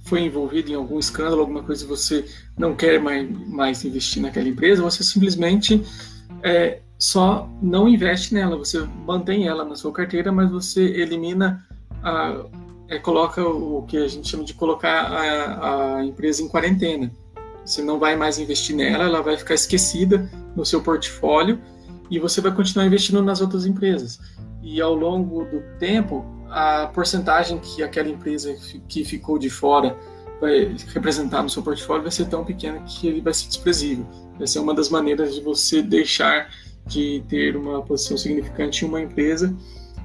foi 0.06 0.22
envolvido 0.22 0.72
em 0.72 0.76
algum 0.76 1.00
escândalo, 1.00 1.42
alguma 1.42 1.64
coisa 1.64 1.86
você 1.86 2.26
não 2.58 2.76
quer 2.76 3.00
mais, 3.00 3.30
mais 3.48 3.84
investir 3.84 4.22
naquela 4.22 4.48
empresa, 4.48 4.84
você 4.84 5.04
simplesmente 5.04 5.84
é, 6.44 6.80
só 6.98 7.48
não 7.62 7.88
investe 7.88 8.34
nela, 8.34 8.58
você 8.58 8.80
mantém 9.06 9.48
ela 9.48 9.64
na 9.64 9.76
sua 9.76 9.92
carteira, 9.92 10.32
mas 10.32 10.50
você 10.50 10.82
elimina, 10.82 11.66
a, 12.02 12.44
é, 12.90 12.98
coloca 12.98 13.46
o 13.46 13.84
que 13.84 13.98
a 13.98 14.08
gente 14.08 14.28
chama 14.28 14.44
de 14.44 14.54
colocar 14.54 15.12
a, 15.12 15.98
a, 15.98 16.06
empresa 16.06 16.42
em 16.42 16.48
quarentena. 16.48 17.12
Você 17.64 17.84
não 17.84 18.00
vai 18.00 18.16
mais 18.16 18.40
investir 18.40 18.76
nela, 18.76 19.04
ela 19.04 19.22
vai 19.22 19.38
ficar 19.38 19.54
esquecida 19.54 20.30
no 20.56 20.66
seu 20.66 20.82
portfólio 20.82 21.60
e 22.10 22.18
você 22.18 22.42
vai 22.42 22.54
continuar 22.54 22.86
investindo 22.86 23.22
nas 23.22 23.42
outras 23.42 23.66
empresas. 23.66 24.20
E 24.64 24.82
ao 24.82 24.96
longo 24.96 25.44
do 25.46 25.62
tempo, 25.78 26.26
a 26.50 26.88
porcentagem 26.88 27.60
que 27.60 27.84
aquela 27.84 28.10
empresa 28.10 28.56
que 28.88 29.04
ficou 29.06 29.38
de 29.38 29.50
fora 29.50 29.96
vai 30.40 30.76
representar 30.94 31.44
no 31.44 31.50
seu 31.50 31.62
portfólio 31.62 32.04
vai 32.04 32.12
ser 32.12 32.26
tão 32.26 32.44
pequena 32.44 32.80
que 32.82 33.08
ele 33.08 33.22
vai 33.22 33.34
ser 33.34 33.48
desprezível. 33.48 34.06
Essa 34.40 34.60
é 34.60 34.62
uma 34.62 34.74
das 34.74 34.90
maneiras 34.90 35.36
de 35.36 35.42
você 35.42 35.82
deixar 35.82 36.50
de 36.88 37.24
ter 37.28 37.56
uma 37.56 37.82
posição 37.82 38.18
significante 38.18 38.84
em 38.84 38.88
uma 38.88 39.02
empresa 39.02 39.56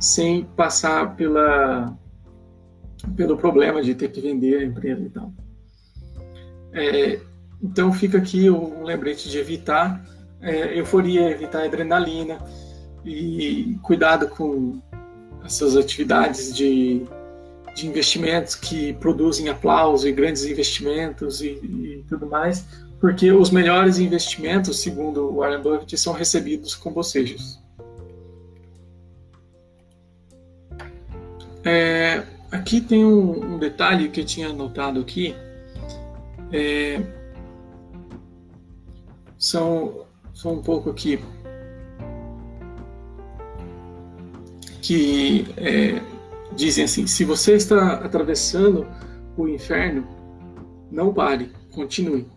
sem 0.00 0.44
passar 0.56 1.14
pela, 1.16 1.96
pelo 3.16 3.36
problema 3.36 3.82
de 3.82 3.94
ter 3.94 4.10
que 4.10 4.20
vender 4.20 4.58
a 4.58 4.64
empresa 4.64 5.02
e 5.02 5.10
tal. 5.10 5.32
É, 6.72 7.20
então 7.62 7.92
fica 7.92 8.18
aqui 8.18 8.50
um 8.50 8.82
lembrete 8.82 9.28
de 9.28 9.38
evitar 9.38 10.04
é, 10.40 10.78
euforia, 10.78 11.30
evitar 11.30 11.64
adrenalina 11.64 12.38
e 13.04 13.78
cuidado 13.82 14.28
com 14.28 14.80
essas 15.44 15.76
atividades 15.76 16.54
de, 16.54 17.02
de 17.74 17.86
investimentos 17.86 18.54
que 18.54 18.92
produzem 18.94 19.48
aplauso 19.48 20.08
e 20.08 20.12
grandes 20.12 20.44
investimentos 20.44 21.40
e, 21.40 21.48
e 21.48 22.04
tudo 22.08 22.26
mais, 22.26 22.64
porque 23.02 23.32
os 23.32 23.50
melhores 23.50 23.98
investimentos, 23.98 24.78
segundo 24.78 25.34
Warren 25.34 25.60
Buffett, 25.60 25.98
são 25.98 26.12
recebidos 26.12 26.76
com 26.76 26.92
bocejos. 26.92 27.60
É, 31.64 32.22
aqui 32.52 32.80
tem 32.80 33.04
um, 33.04 33.54
um, 33.54 33.58
detalhe 33.58 34.08
que 34.08 34.20
eu 34.20 34.24
tinha 34.24 34.52
notado 34.52 35.00
aqui. 35.00 35.34
É, 36.52 37.02
são, 39.36 40.06
são 40.32 40.52
um 40.52 40.62
pouco 40.62 40.88
aqui 40.88 41.18
que 44.80 45.44
é, 45.56 46.00
dizem 46.54 46.84
assim: 46.84 47.08
se 47.08 47.24
você 47.24 47.54
está 47.54 47.94
atravessando 47.94 48.86
o 49.36 49.48
inferno, 49.48 50.06
não 50.88 51.12
pare, 51.12 51.50
continue 51.72 52.28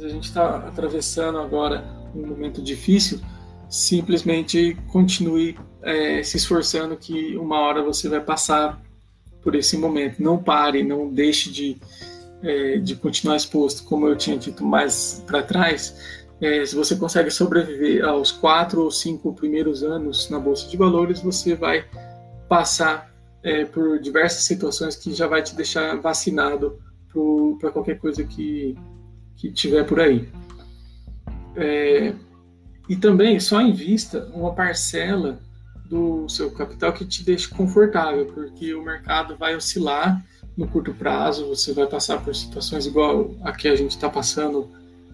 a 0.00 0.08
gente 0.08 0.24
está 0.24 0.56
atravessando 0.56 1.38
agora 1.38 1.84
um 2.14 2.26
momento 2.26 2.62
difícil, 2.62 3.20
simplesmente 3.68 4.76
continue 4.88 5.58
é, 5.82 6.22
se 6.22 6.36
esforçando 6.36 6.96
que 6.96 7.36
uma 7.36 7.58
hora 7.58 7.82
você 7.82 8.08
vai 8.08 8.20
passar 8.20 8.80
por 9.42 9.54
esse 9.54 9.76
momento. 9.76 10.22
Não 10.22 10.38
pare, 10.38 10.82
não 10.82 11.08
deixe 11.08 11.50
de, 11.50 11.76
é, 12.42 12.78
de 12.78 12.94
continuar 12.94 13.36
exposto. 13.36 13.84
Como 13.84 14.06
eu 14.06 14.16
tinha 14.16 14.36
dito 14.36 14.64
mais 14.64 15.22
para 15.26 15.42
trás, 15.42 16.22
é, 16.40 16.64
se 16.64 16.74
você 16.74 16.96
consegue 16.96 17.30
sobreviver 17.30 18.04
aos 18.04 18.30
quatro 18.30 18.82
ou 18.82 18.90
cinco 18.90 19.32
primeiros 19.34 19.82
anos 19.82 20.28
na 20.30 20.38
Bolsa 20.38 20.68
de 20.68 20.76
Valores, 20.76 21.20
você 21.20 21.54
vai 21.54 21.84
passar 22.48 23.12
é, 23.42 23.64
por 23.64 23.98
diversas 23.98 24.44
situações 24.44 24.96
que 24.96 25.12
já 25.12 25.26
vai 25.26 25.42
te 25.42 25.54
deixar 25.54 25.96
vacinado 26.00 26.78
para 27.60 27.70
qualquer 27.70 27.98
coisa 27.98 28.24
que 28.24 28.76
que 29.36 29.50
tiver 29.50 29.84
por 29.84 30.00
aí. 30.00 30.28
É, 31.56 32.14
e 32.88 32.96
também 32.96 33.38
só 33.40 33.60
invista 33.60 34.30
uma 34.34 34.54
parcela 34.54 35.40
do 35.86 36.28
seu 36.28 36.50
capital 36.50 36.92
que 36.92 37.04
te 37.04 37.22
deixe 37.22 37.48
confortável, 37.48 38.26
porque 38.26 38.74
o 38.74 38.82
mercado 38.82 39.36
vai 39.36 39.54
oscilar 39.54 40.24
no 40.56 40.66
curto 40.66 40.92
prazo, 40.94 41.48
você 41.48 41.72
vai 41.72 41.86
passar 41.86 42.22
por 42.22 42.34
situações 42.34 42.86
igual 42.86 43.34
a 43.42 43.52
que 43.52 43.68
a 43.68 43.76
gente 43.76 43.90
está 43.90 44.08
passando 44.08 44.70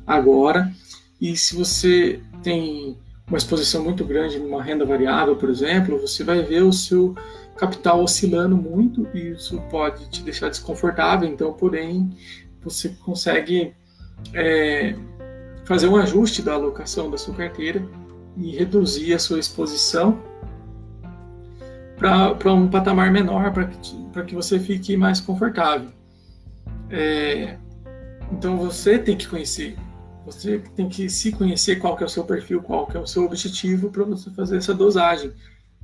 agora. 0.06 0.72
E 1.20 1.36
se 1.36 1.56
você 1.56 2.20
tem 2.42 2.96
uma 3.26 3.36
exposição 3.36 3.84
muito 3.84 4.04
grande 4.04 4.38
numa 4.38 4.62
renda 4.62 4.84
variável, 4.84 5.36
por 5.36 5.50
exemplo, 5.50 6.00
você 6.00 6.24
vai 6.24 6.42
ver 6.42 6.62
o 6.62 6.72
seu 6.72 7.14
capital 7.56 8.02
oscilando 8.02 8.56
muito 8.56 9.06
e 9.12 9.32
isso 9.32 9.60
pode 9.70 10.08
te 10.10 10.22
deixar 10.22 10.48
desconfortável. 10.48 11.28
Então, 11.28 11.52
porém, 11.52 12.10
você 12.62 12.90
consegue 13.04 13.74
é, 14.34 14.94
fazer 15.64 15.88
um 15.88 15.96
ajuste 15.96 16.42
da 16.42 16.54
alocação 16.54 17.10
da 17.10 17.18
sua 17.18 17.34
carteira 17.34 17.84
e 18.36 18.56
reduzir 18.56 19.14
a 19.14 19.18
sua 19.18 19.38
exposição 19.38 20.22
para 21.96 22.52
um 22.52 22.68
patamar 22.68 23.10
menor, 23.10 23.52
para 23.52 23.66
que, 23.66 24.24
que 24.28 24.34
você 24.34 24.58
fique 24.60 24.96
mais 24.96 25.20
confortável. 25.20 25.90
É, 26.90 27.56
Então 28.32 28.56
você 28.56 28.98
tem 28.98 29.16
que 29.16 29.26
conhecer, 29.26 29.76
você 30.24 30.58
tem 30.76 30.88
que 30.88 31.08
se 31.08 31.32
conhecer 31.32 31.76
qual 31.76 31.96
que 31.96 32.02
é 32.02 32.06
o 32.06 32.08
seu 32.08 32.24
perfil, 32.24 32.62
qual 32.62 32.86
que 32.86 32.96
é 32.96 33.00
o 33.00 33.06
seu 33.06 33.24
objetivo 33.24 33.90
para 33.90 34.04
você 34.04 34.30
fazer 34.30 34.58
essa 34.58 34.74
dosagem. 34.74 35.32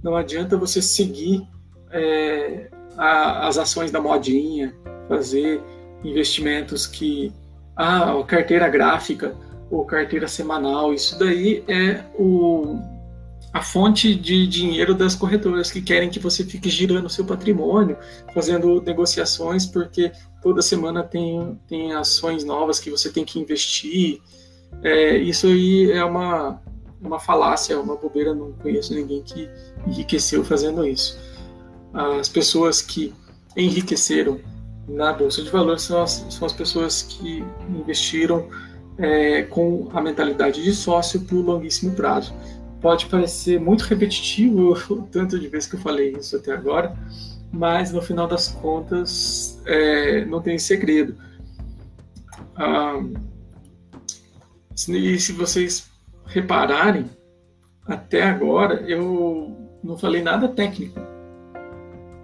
Não 0.03 0.15
adianta 0.15 0.57
você 0.57 0.83
seguir 0.83 1.43
é, 1.91 2.71
a, 2.97 3.49
as 3.49 3.59
ações 3.59 3.91
da 3.91 4.01
modinha, 4.01 4.75
fazer 5.09 5.61
investimentos 6.05 6.87
que 6.87 7.33
ah, 7.77 8.23
carteira 8.27 8.69
gráfica 8.69 9.35
ou 9.71 9.85
carteira 9.85 10.29
semanal, 10.29 10.93
isso 10.95 11.19
daí 11.19 11.65
é 11.67 12.05
o, 12.19 12.79
a 13.53 13.63
fonte 13.63 14.15
de 14.15 14.47
dinheiro 14.47 14.95
das 14.95 15.15
corretoras 15.15 15.71
que 15.71 15.81
querem 15.81 16.11
que 16.11 16.19
você 16.19 16.45
fique 16.45 16.69
girando 16.69 17.09
seu 17.09 17.25
patrimônio, 17.25 17.97
fazendo 18.33 18.81
negociações, 18.83 19.67
porque 19.67 20.13
toda 20.43 20.61
semana 20.61 21.03
tem, 21.03 21.59
tem 21.69 21.95
ações 21.95 22.45
novas 22.45 22.79
que 22.79 22.91
você 22.91 23.11
tem 23.11 23.25
que 23.25 23.39
investir. 23.39 24.21
É, 24.83 25.17
isso 25.17 25.47
aí 25.47 25.91
é 25.91 26.05
uma, 26.05 26.61
uma 27.01 27.19
falácia, 27.19 27.79
uma 27.79 27.97
bobeira, 27.97 28.35
não 28.35 28.53
conheço 28.53 28.95
ninguém 28.95 29.23
que 29.23 29.49
enriqueceu 29.87 30.45
fazendo 30.45 30.87
isso. 30.87 31.19
As 31.93 32.29
pessoas 32.29 32.83
que 32.83 33.15
enriqueceram 33.57 34.41
na 34.89 35.13
Bolsa 35.13 35.43
de 35.43 35.51
Valores 35.51 35.83
são 35.83 36.03
as, 36.03 36.27
são 36.31 36.47
as 36.47 36.53
pessoas 36.53 37.03
que 37.03 37.45
investiram 37.69 38.49
é, 38.99 39.43
com 39.43 39.89
a 39.93 40.01
mentalidade 40.01 40.63
de 40.63 40.73
sócio 40.73 41.21
por 41.21 41.37
longuíssimo 41.37 41.95
prazo. 41.95 42.35
Pode 42.81 43.07
parecer 43.07 43.59
muito 43.59 43.83
repetitivo 43.83 44.73
o 44.91 45.03
tanto 45.03 45.39
de 45.39 45.49
vezes 45.49 45.69
que 45.69 45.77
eu 45.77 45.81
falei 45.81 46.13
isso 46.13 46.37
até 46.37 46.53
agora, 46.53 46.95
mas 47.51 47.93
no 47.93 48.03
final 48.03 48.27
das 48.27 48.49
contas 48.49 49.61
é, 49.65 50.25
não 50.27 50.41
tem 50.43 50.59
segredo. 50.59 51.17
Ah, 52.57 53.03
e 54.89 55.19
se 55.19 55.33
vocês 55.33 55.91
repararem, 56.27 57.09
até 57.87 58.23
agora 58.23 58.83
eu 58.87 59.57
não 59.83 59.97
falei 59.97 60.23
nada 60.23 60.49
técnico. 60.49 60.99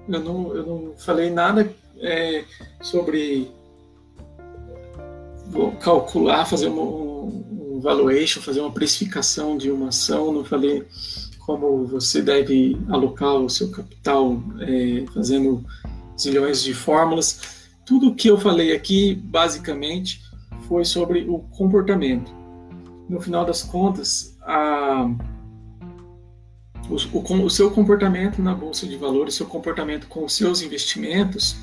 Eu 0.08 0.20
não, 0.20 0.56
eu 0.56 0.66
não 0.66 0.94
falei 0.96 1.30
nada 1.30 1.72
é, 2.00 2.44
sobre 2.80 3.50
calcular, 5.80 6.44
fazer 6.46 6.68
um, 6.68 7.80
valuation, 7.80 8.40
fazer 8.40 8.60
uma 8.60 8.70
precificação 8.70 9.56
de 9.56 9.70
uma 9.70 9.88
ação, 9.88 10.32
não 10.32 10.44
falei 10.44 10.84
como 11.40 11.86
você 11.86 12.22
deve 12.22 12.78
alocar 12.88 13.34
o 13.36 13.48
seu 13.48 13.70
capital 13.70 14.40
é, 14.60 15.04
fazendo 15.12 15.64
zilhões 16.18 16.62
de 16.62 16.74
fórmulas. 16.74 17.70
Tudo 17.84 18.10
o 18.10 18.14
que 18.14 18.28
eu 18.28 18.38
falei 18.38 18.72
aqui, 18.72 19.14
basicamente, 19.14 20.22
foi 20.68 20.84
sobre 20.84 21.26
o 21.28 21.38
comportamento. 21.38 22.30
No 23.08 23.20
final 23.20 23.44
das 23.44 23.62
contas, 23.62 24.36
a, 24.42 25.10
o, 26.88 27.18
o, 27.18 27.44
o 27.44 27.50
seu 27.50 27.70
comportamento 27.70 28.40
na 28.40 28.54
bolsa 28.54 28.86
de 28.86 28.96
valores, 28.96 29.34
seu 29.34 29.46
comportamento 29.46 30.06
com 30.06 30.24
os 30.24 30.34
seus 30.34 30.62
investimentos, 30.62 31.56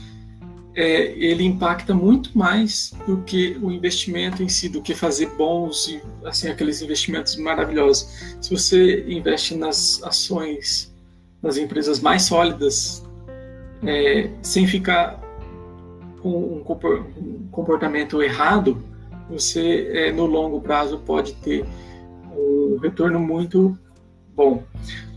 é, 0.77 1.11
ele 1.17 1.43
impacta 1.43 1.91
muito 1.91 2.37
mais 2.37 2.93
do 3.07 3.17
que 3.23 3.57
o 3.63 3.71
investimento 3.71 4.43
em 4.43 4.47
si, 4.47 4.69
do 4.69 4.79
que 4.79 4.93
fazer 4.93 5.25
bons 5.35 5.87
e 5.87 5.99
assim 6.23 6.49
aqueles 6.49 6.83
investimentos 6.83 7.35
maravilhosos. 7.37 8.37
Se 8.39 8.51
você 8.51 9.03
investe 9.07 9.55
nas 9.55 10.03
ações 10.03 10.93
das 11.41 11.57
empresas 11.57 11.99
mais 11.99 12.21
sólidas, 12.21 13.03
é, 13.83 14.29
sem 14.43 14.67
ficar 14.67 15.19
com 16.21 16.61
um 16.61 17.49
comportamento 17.49 18.21
errado, 18.21 18.79
você 19.31 19.89
é, 19.91 20.11
no 20.11 20.27
longo 20.27 20.61
prazo 20.61 20.99
pode 20.99 21.33
ter 21.37 21.65
um 22.31 22.77
retorno 22.79 23.19
muito 23.19 23.75
bom. 24.35 24.63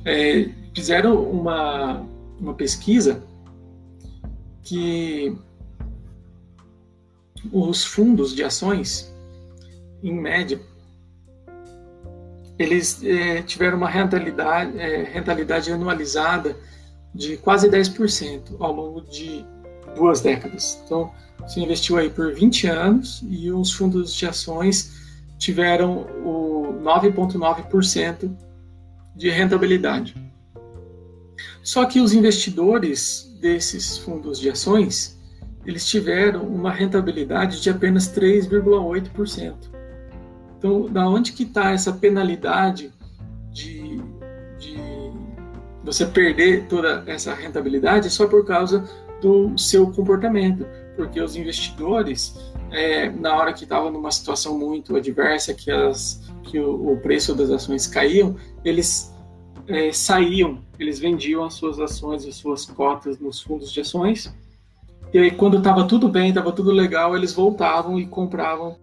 É, 0.07 0.49
fizeram 0.75 1.23
uma, 1.23 2.03
uma 2.41 2.55
pesquisa 2.55 3.23
que 4.63 5.37
os 7.53 7.85
fundos 7.85 8.35
de 8.35 8.43
ações, 8.43 9.13
em 10.03 10.15
média, 10.15 10.61
eles 12.59 13.03
é, 13.03 13.43
tiveram 13.43 13.79
uma 13.79 13.89
rentabilidade, 13.89 14.79
é, 14.79 15.05
rentabilidade 15.05 15.73
anualizada 15.73 16.57
de 17.15 17.37
quase 17.39 17.69
10% 17.69 18.57
ao 18.59 18.73
longo 18.73 19.01
de 19.01 19.45
duas 19.97 20.21
décadas. 20.21 20.81
Então, 20.85 21.11
você 21.39 21.61
investiu 21.61 21.97
aí 21.97 22.11
por 22.11 22.35
20 22.35 22.67
anos 22.67 23.25
e 23.29 23.51
os 23.51 23.73
fundos 23.73 24.15
de 24.15 24.27
ações 24.27 24.93
tiveram 25.39 26.07
o 26.25 26.81
9,9% 26.83 28.31
de 29.17 29.31
rentabilidade. 29.31 30.15
Só 31.63 31.85
que 31.87 32.01
os 32.01 32.13
investidores 32.13 33.35
desses 33.41 33.97
fundos 33.99 34.39
de 34.39 34.51
ações 34.51 35.19
eles 35.65 35.87
tiveram 35.87 36.43
uma 36.43 36.71
rentabilidade 36.71 37.61
de 37.61 37.71
apenas 37.71 38.09
3,8%. 38.09 39.55
Então, 40.59 40.87
da 40.87 41.09
onde 41.09 41.33
que 41.33 41.45
está 41.45 41.71
essa 41.71 41.93
penalidade 41.93 42.93
de, 43.51 44.01
de 44.59 44.77
você 45.83 46.07
perder 46.07 46.67
toda 46.67 47.03
essa 47.07 47.35
rentabilidade 47.35 48.11
só 48.11 48.27
por 48.27 48.45
causa 48.45 48.85
do 49.21 49.57
seu 49.59 49.91
comportamento, 49.91 50.67
porque 50.97 51.21
os 51.21 51.37
investidores, 51.37 52.53
é, 52.71 53.11
na 53.11 53.37
hora 53.37 53.53
que 53.53 53.65
estavam 53.65 53.91
numa 53.91 54.11
situação 54.11 54.59
muito 54.59 54.97
adversa, 54.97 55.55
que, 55.55 55.71
as, 55.71 56.23
que 56.43 56.59
o, 56.59 56.93
o 56.93 56.97
preço 56.99 57.35
das 57.35 57.51
ações 57.51 57.87
caíam, 57.87 58.37
eles 58.65 59.15
é, 59.67 59.93
saíam, 59.93 60.59
eles 60.79 60.99
vendiam 60.99 61.45
as 61.45 61.55
suas 61.55 61.79
ações, 61.79 62.27
as 62.27 62.37
suas 62.37 62.67
cotas 62.67 63.19
nos 63.19 63.41
fundos 63.41 63.71
de 63.71 63.81
ações 63.81 64.33
e 65.13 65.19
aí, 65.19 65.31
quando 65.31 65.59
estava 65.59 65.87
tudo 65.87 66.09
bem, 66.09 66.29
estava 66.29 66.53
tudo 66.53 66.71
legal, 66.71 67.17
eles 67.17 67.33
voltavam 67.33 67.99
e 67.99 68.07
compravam 68.07 68.77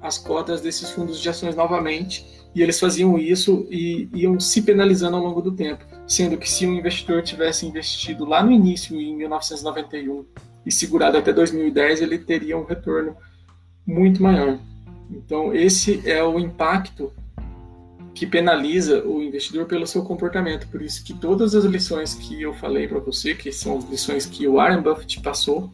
as 0.00 0.18
cotas 0.18 0.60
desses 0.60 0.90
fundos 0.90 1.20
de 1.20 1.28
ações 1.28 1.56
novamente. 1.56 2.26
E 2.54 2.62
eles 2.62 2.78
faziam 2.78 3.18
isso 3.18 3.66
e 3.70 4.08
iam 4.14 4.38
se 4.38 4.62
penalizando 4.62 5.16
ao 5.16 5.22
longo 5.22 5.40
do 5.40 5.52
tempo. 5.52 5.84
Sendo 6.06 6.36
que 6.36 6.48
se 6.48 6.66
um 6.66 6.74
investidor 6.74 7.22
tivesse 7.22 7.66
investido 7.66 8.24
lá 8.24 8.44
no 8.44 8.52
início, 8.52 9.00
em 9.00 9.16
1991, 9.16 10.24
e 10.64 10.70
segurado 10.70 11.18
até 11.18 11.32
2010, 11.32 12.02
ele 12.02 12.18
teria 12.18 12.56
um 12.56 12.64
retorno 12.64 13.16
muito 13.86 14.22
maior. 14.22 14.58
Então, 15.10 15.54
esse 15.54 16.08
é 16.08 16.22
o 16.22 16.38
impacto 16.38 17.12
que 18.14 18.26
penaliza 18.26 19.04
o 19.04 19.20
investidor 19.20 19.66
pelo 19.66 19.86
seu 19.86 20.02
comportamento. 20.02 20.68
Por 20.68 20.80
isso 20.80 21.04
que 21.04 21.12
todas 21.12 21.54
as 21.54 21.64
lições 21.64 22.14
que 22.14 22.40
eu 22.40 22.54
falei 22.54 22.86
para 22.86 23.00
você, 23.00 23.34
que 23.34 23.50
são 23.50 23.78
as 23.78 23.90
lições 23.90 24.24
que 24.24 24.46
o 24.46 24.54
Warren 24.54 24.80
Buffett 24.80 25.20
passou, 25.20 25.70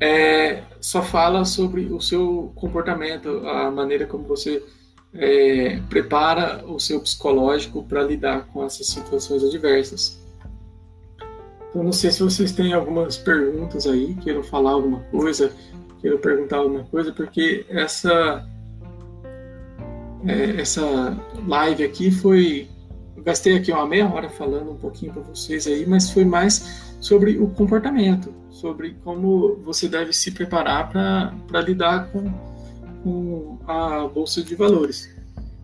é, 0.00 0.62
só 0.80 1.02
fala 1.02 1.44
sobre 1.44 1.86
o 1.86 2.00
seu 2.00 2.52
comportamento, 2.54 3.46
a 3.46 3.70
maneira 3.70 4.06
como 4.06 4.24
você 4.24 4.62
é, 5.12 5.80
prepara 5.88 6.64
o 6.66 6.78
seu 6.78 7.00
psicológico 7.00 7.82
para 7.82 8.02
lidar 8.02 8.46
com 8.46 8.64
essas 8.64 8.86
situações 8.86 9.42
adversas. 9.42 10.20
Então, 11.70 11.82
não 11.82 11.92
sei 11.92 12.12
se 12.12 12.22
vocês 12.22 12.52
têm 12.52 12.72
algumas 12.72 13.16
perguntas 13.16 13.86
aí, 13.86 14.14
queiram 14.22 14.44
falar 14.44 14.72
alguma 14.72 15.00
coisa, 15.10 15.52
queiram 16.00 16.18
perguntar 16.18 16.58
alguma 16.58 16.84
coisa, 16.84 17.12
porque 17.12 17.66
essa 17.68 18.46
é, 20.26 20.60
essa 20.60 21.16
live 21.46 21.84
aqui 21.84 22.10
foi. 22.10 22.68
Gastei 23.18 23.56
aqui 23.56 23.72
uma 23.72 23.86
meia 23.86 24.06
hora 24.06 24.28
falando 24.28 24.72
um 24.72 24.76
pouquinho 24.76 25.12
para 25.12 25.22
vocês 25.22 25.66
aí, 25.66 25.86
mas 25.86 26.10
foi 26.10 26.24
mais 26.24 26.94
sobre 27.00 27.38
o 27.38 27.48
comportamento, 27.48 28.34
sobre 28.50 28.96
como 29.02 29.56
você 29.64 29.88
deve 29.88 30.12
se 30.12 30.30
preparar 30.30 30.90
para 30.90 31.60
lidar 31.60 32.10
com, 32.10 32.30
com 33.02 33.58
a 33.66 34.06
bolsa 34.08 34.42
de 34.42 34.54
valores. 34.54 35.08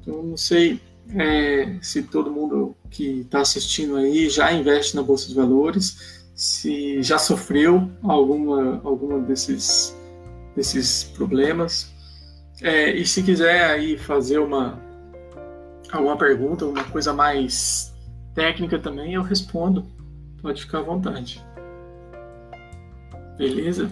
Então, 0.00 0.22
não 0.22 0.36
sei 0.36 0.80
é, 1.14 1.76
se 1.82 2.02
todo 2.02 2.30
mundo 2.30 2.74
que 2.90 3.20
está 3.20 3.40
assistindo 3.40 3.96
aí 3.96 4.28
já 4.28 4.52
investe 4.52 4.96
na 4.96 5.02
bolsa 5.02 5.28
de 5.28 5.34
valores, 5.34 6.20
se 6.34 7.02
já 7.02 7.18
sofreu 7.18 7.90
alguma, 8.02 8.80
alguma 8.84 9.20
desses, 9.20 9.94
desses 10.54 11.04
problemas. 11.04 11.89
É, 12.62 12.90
e 12.90 13.06
se 13.06 13.22
quiser 13.22 13.64
aí 13.70 13.96
fazer 13.96 14.38
uma 14.38 14.78
alguma 15.90 16.16
pergunta, 16.16 16.66
uma 16.66 16.84
coisa 16.84 17.12
mais 17.12 17.94
técnica 18.34 18.78
também, 18.78 19.14
eu 19.14 19.22
respondo. 19.22 19.86
Pode 20.40 20.62
ficar 20.62 20.78
à 20.78 20.82
vontade. 20.82 21.44
Beleza? 23.36 23.90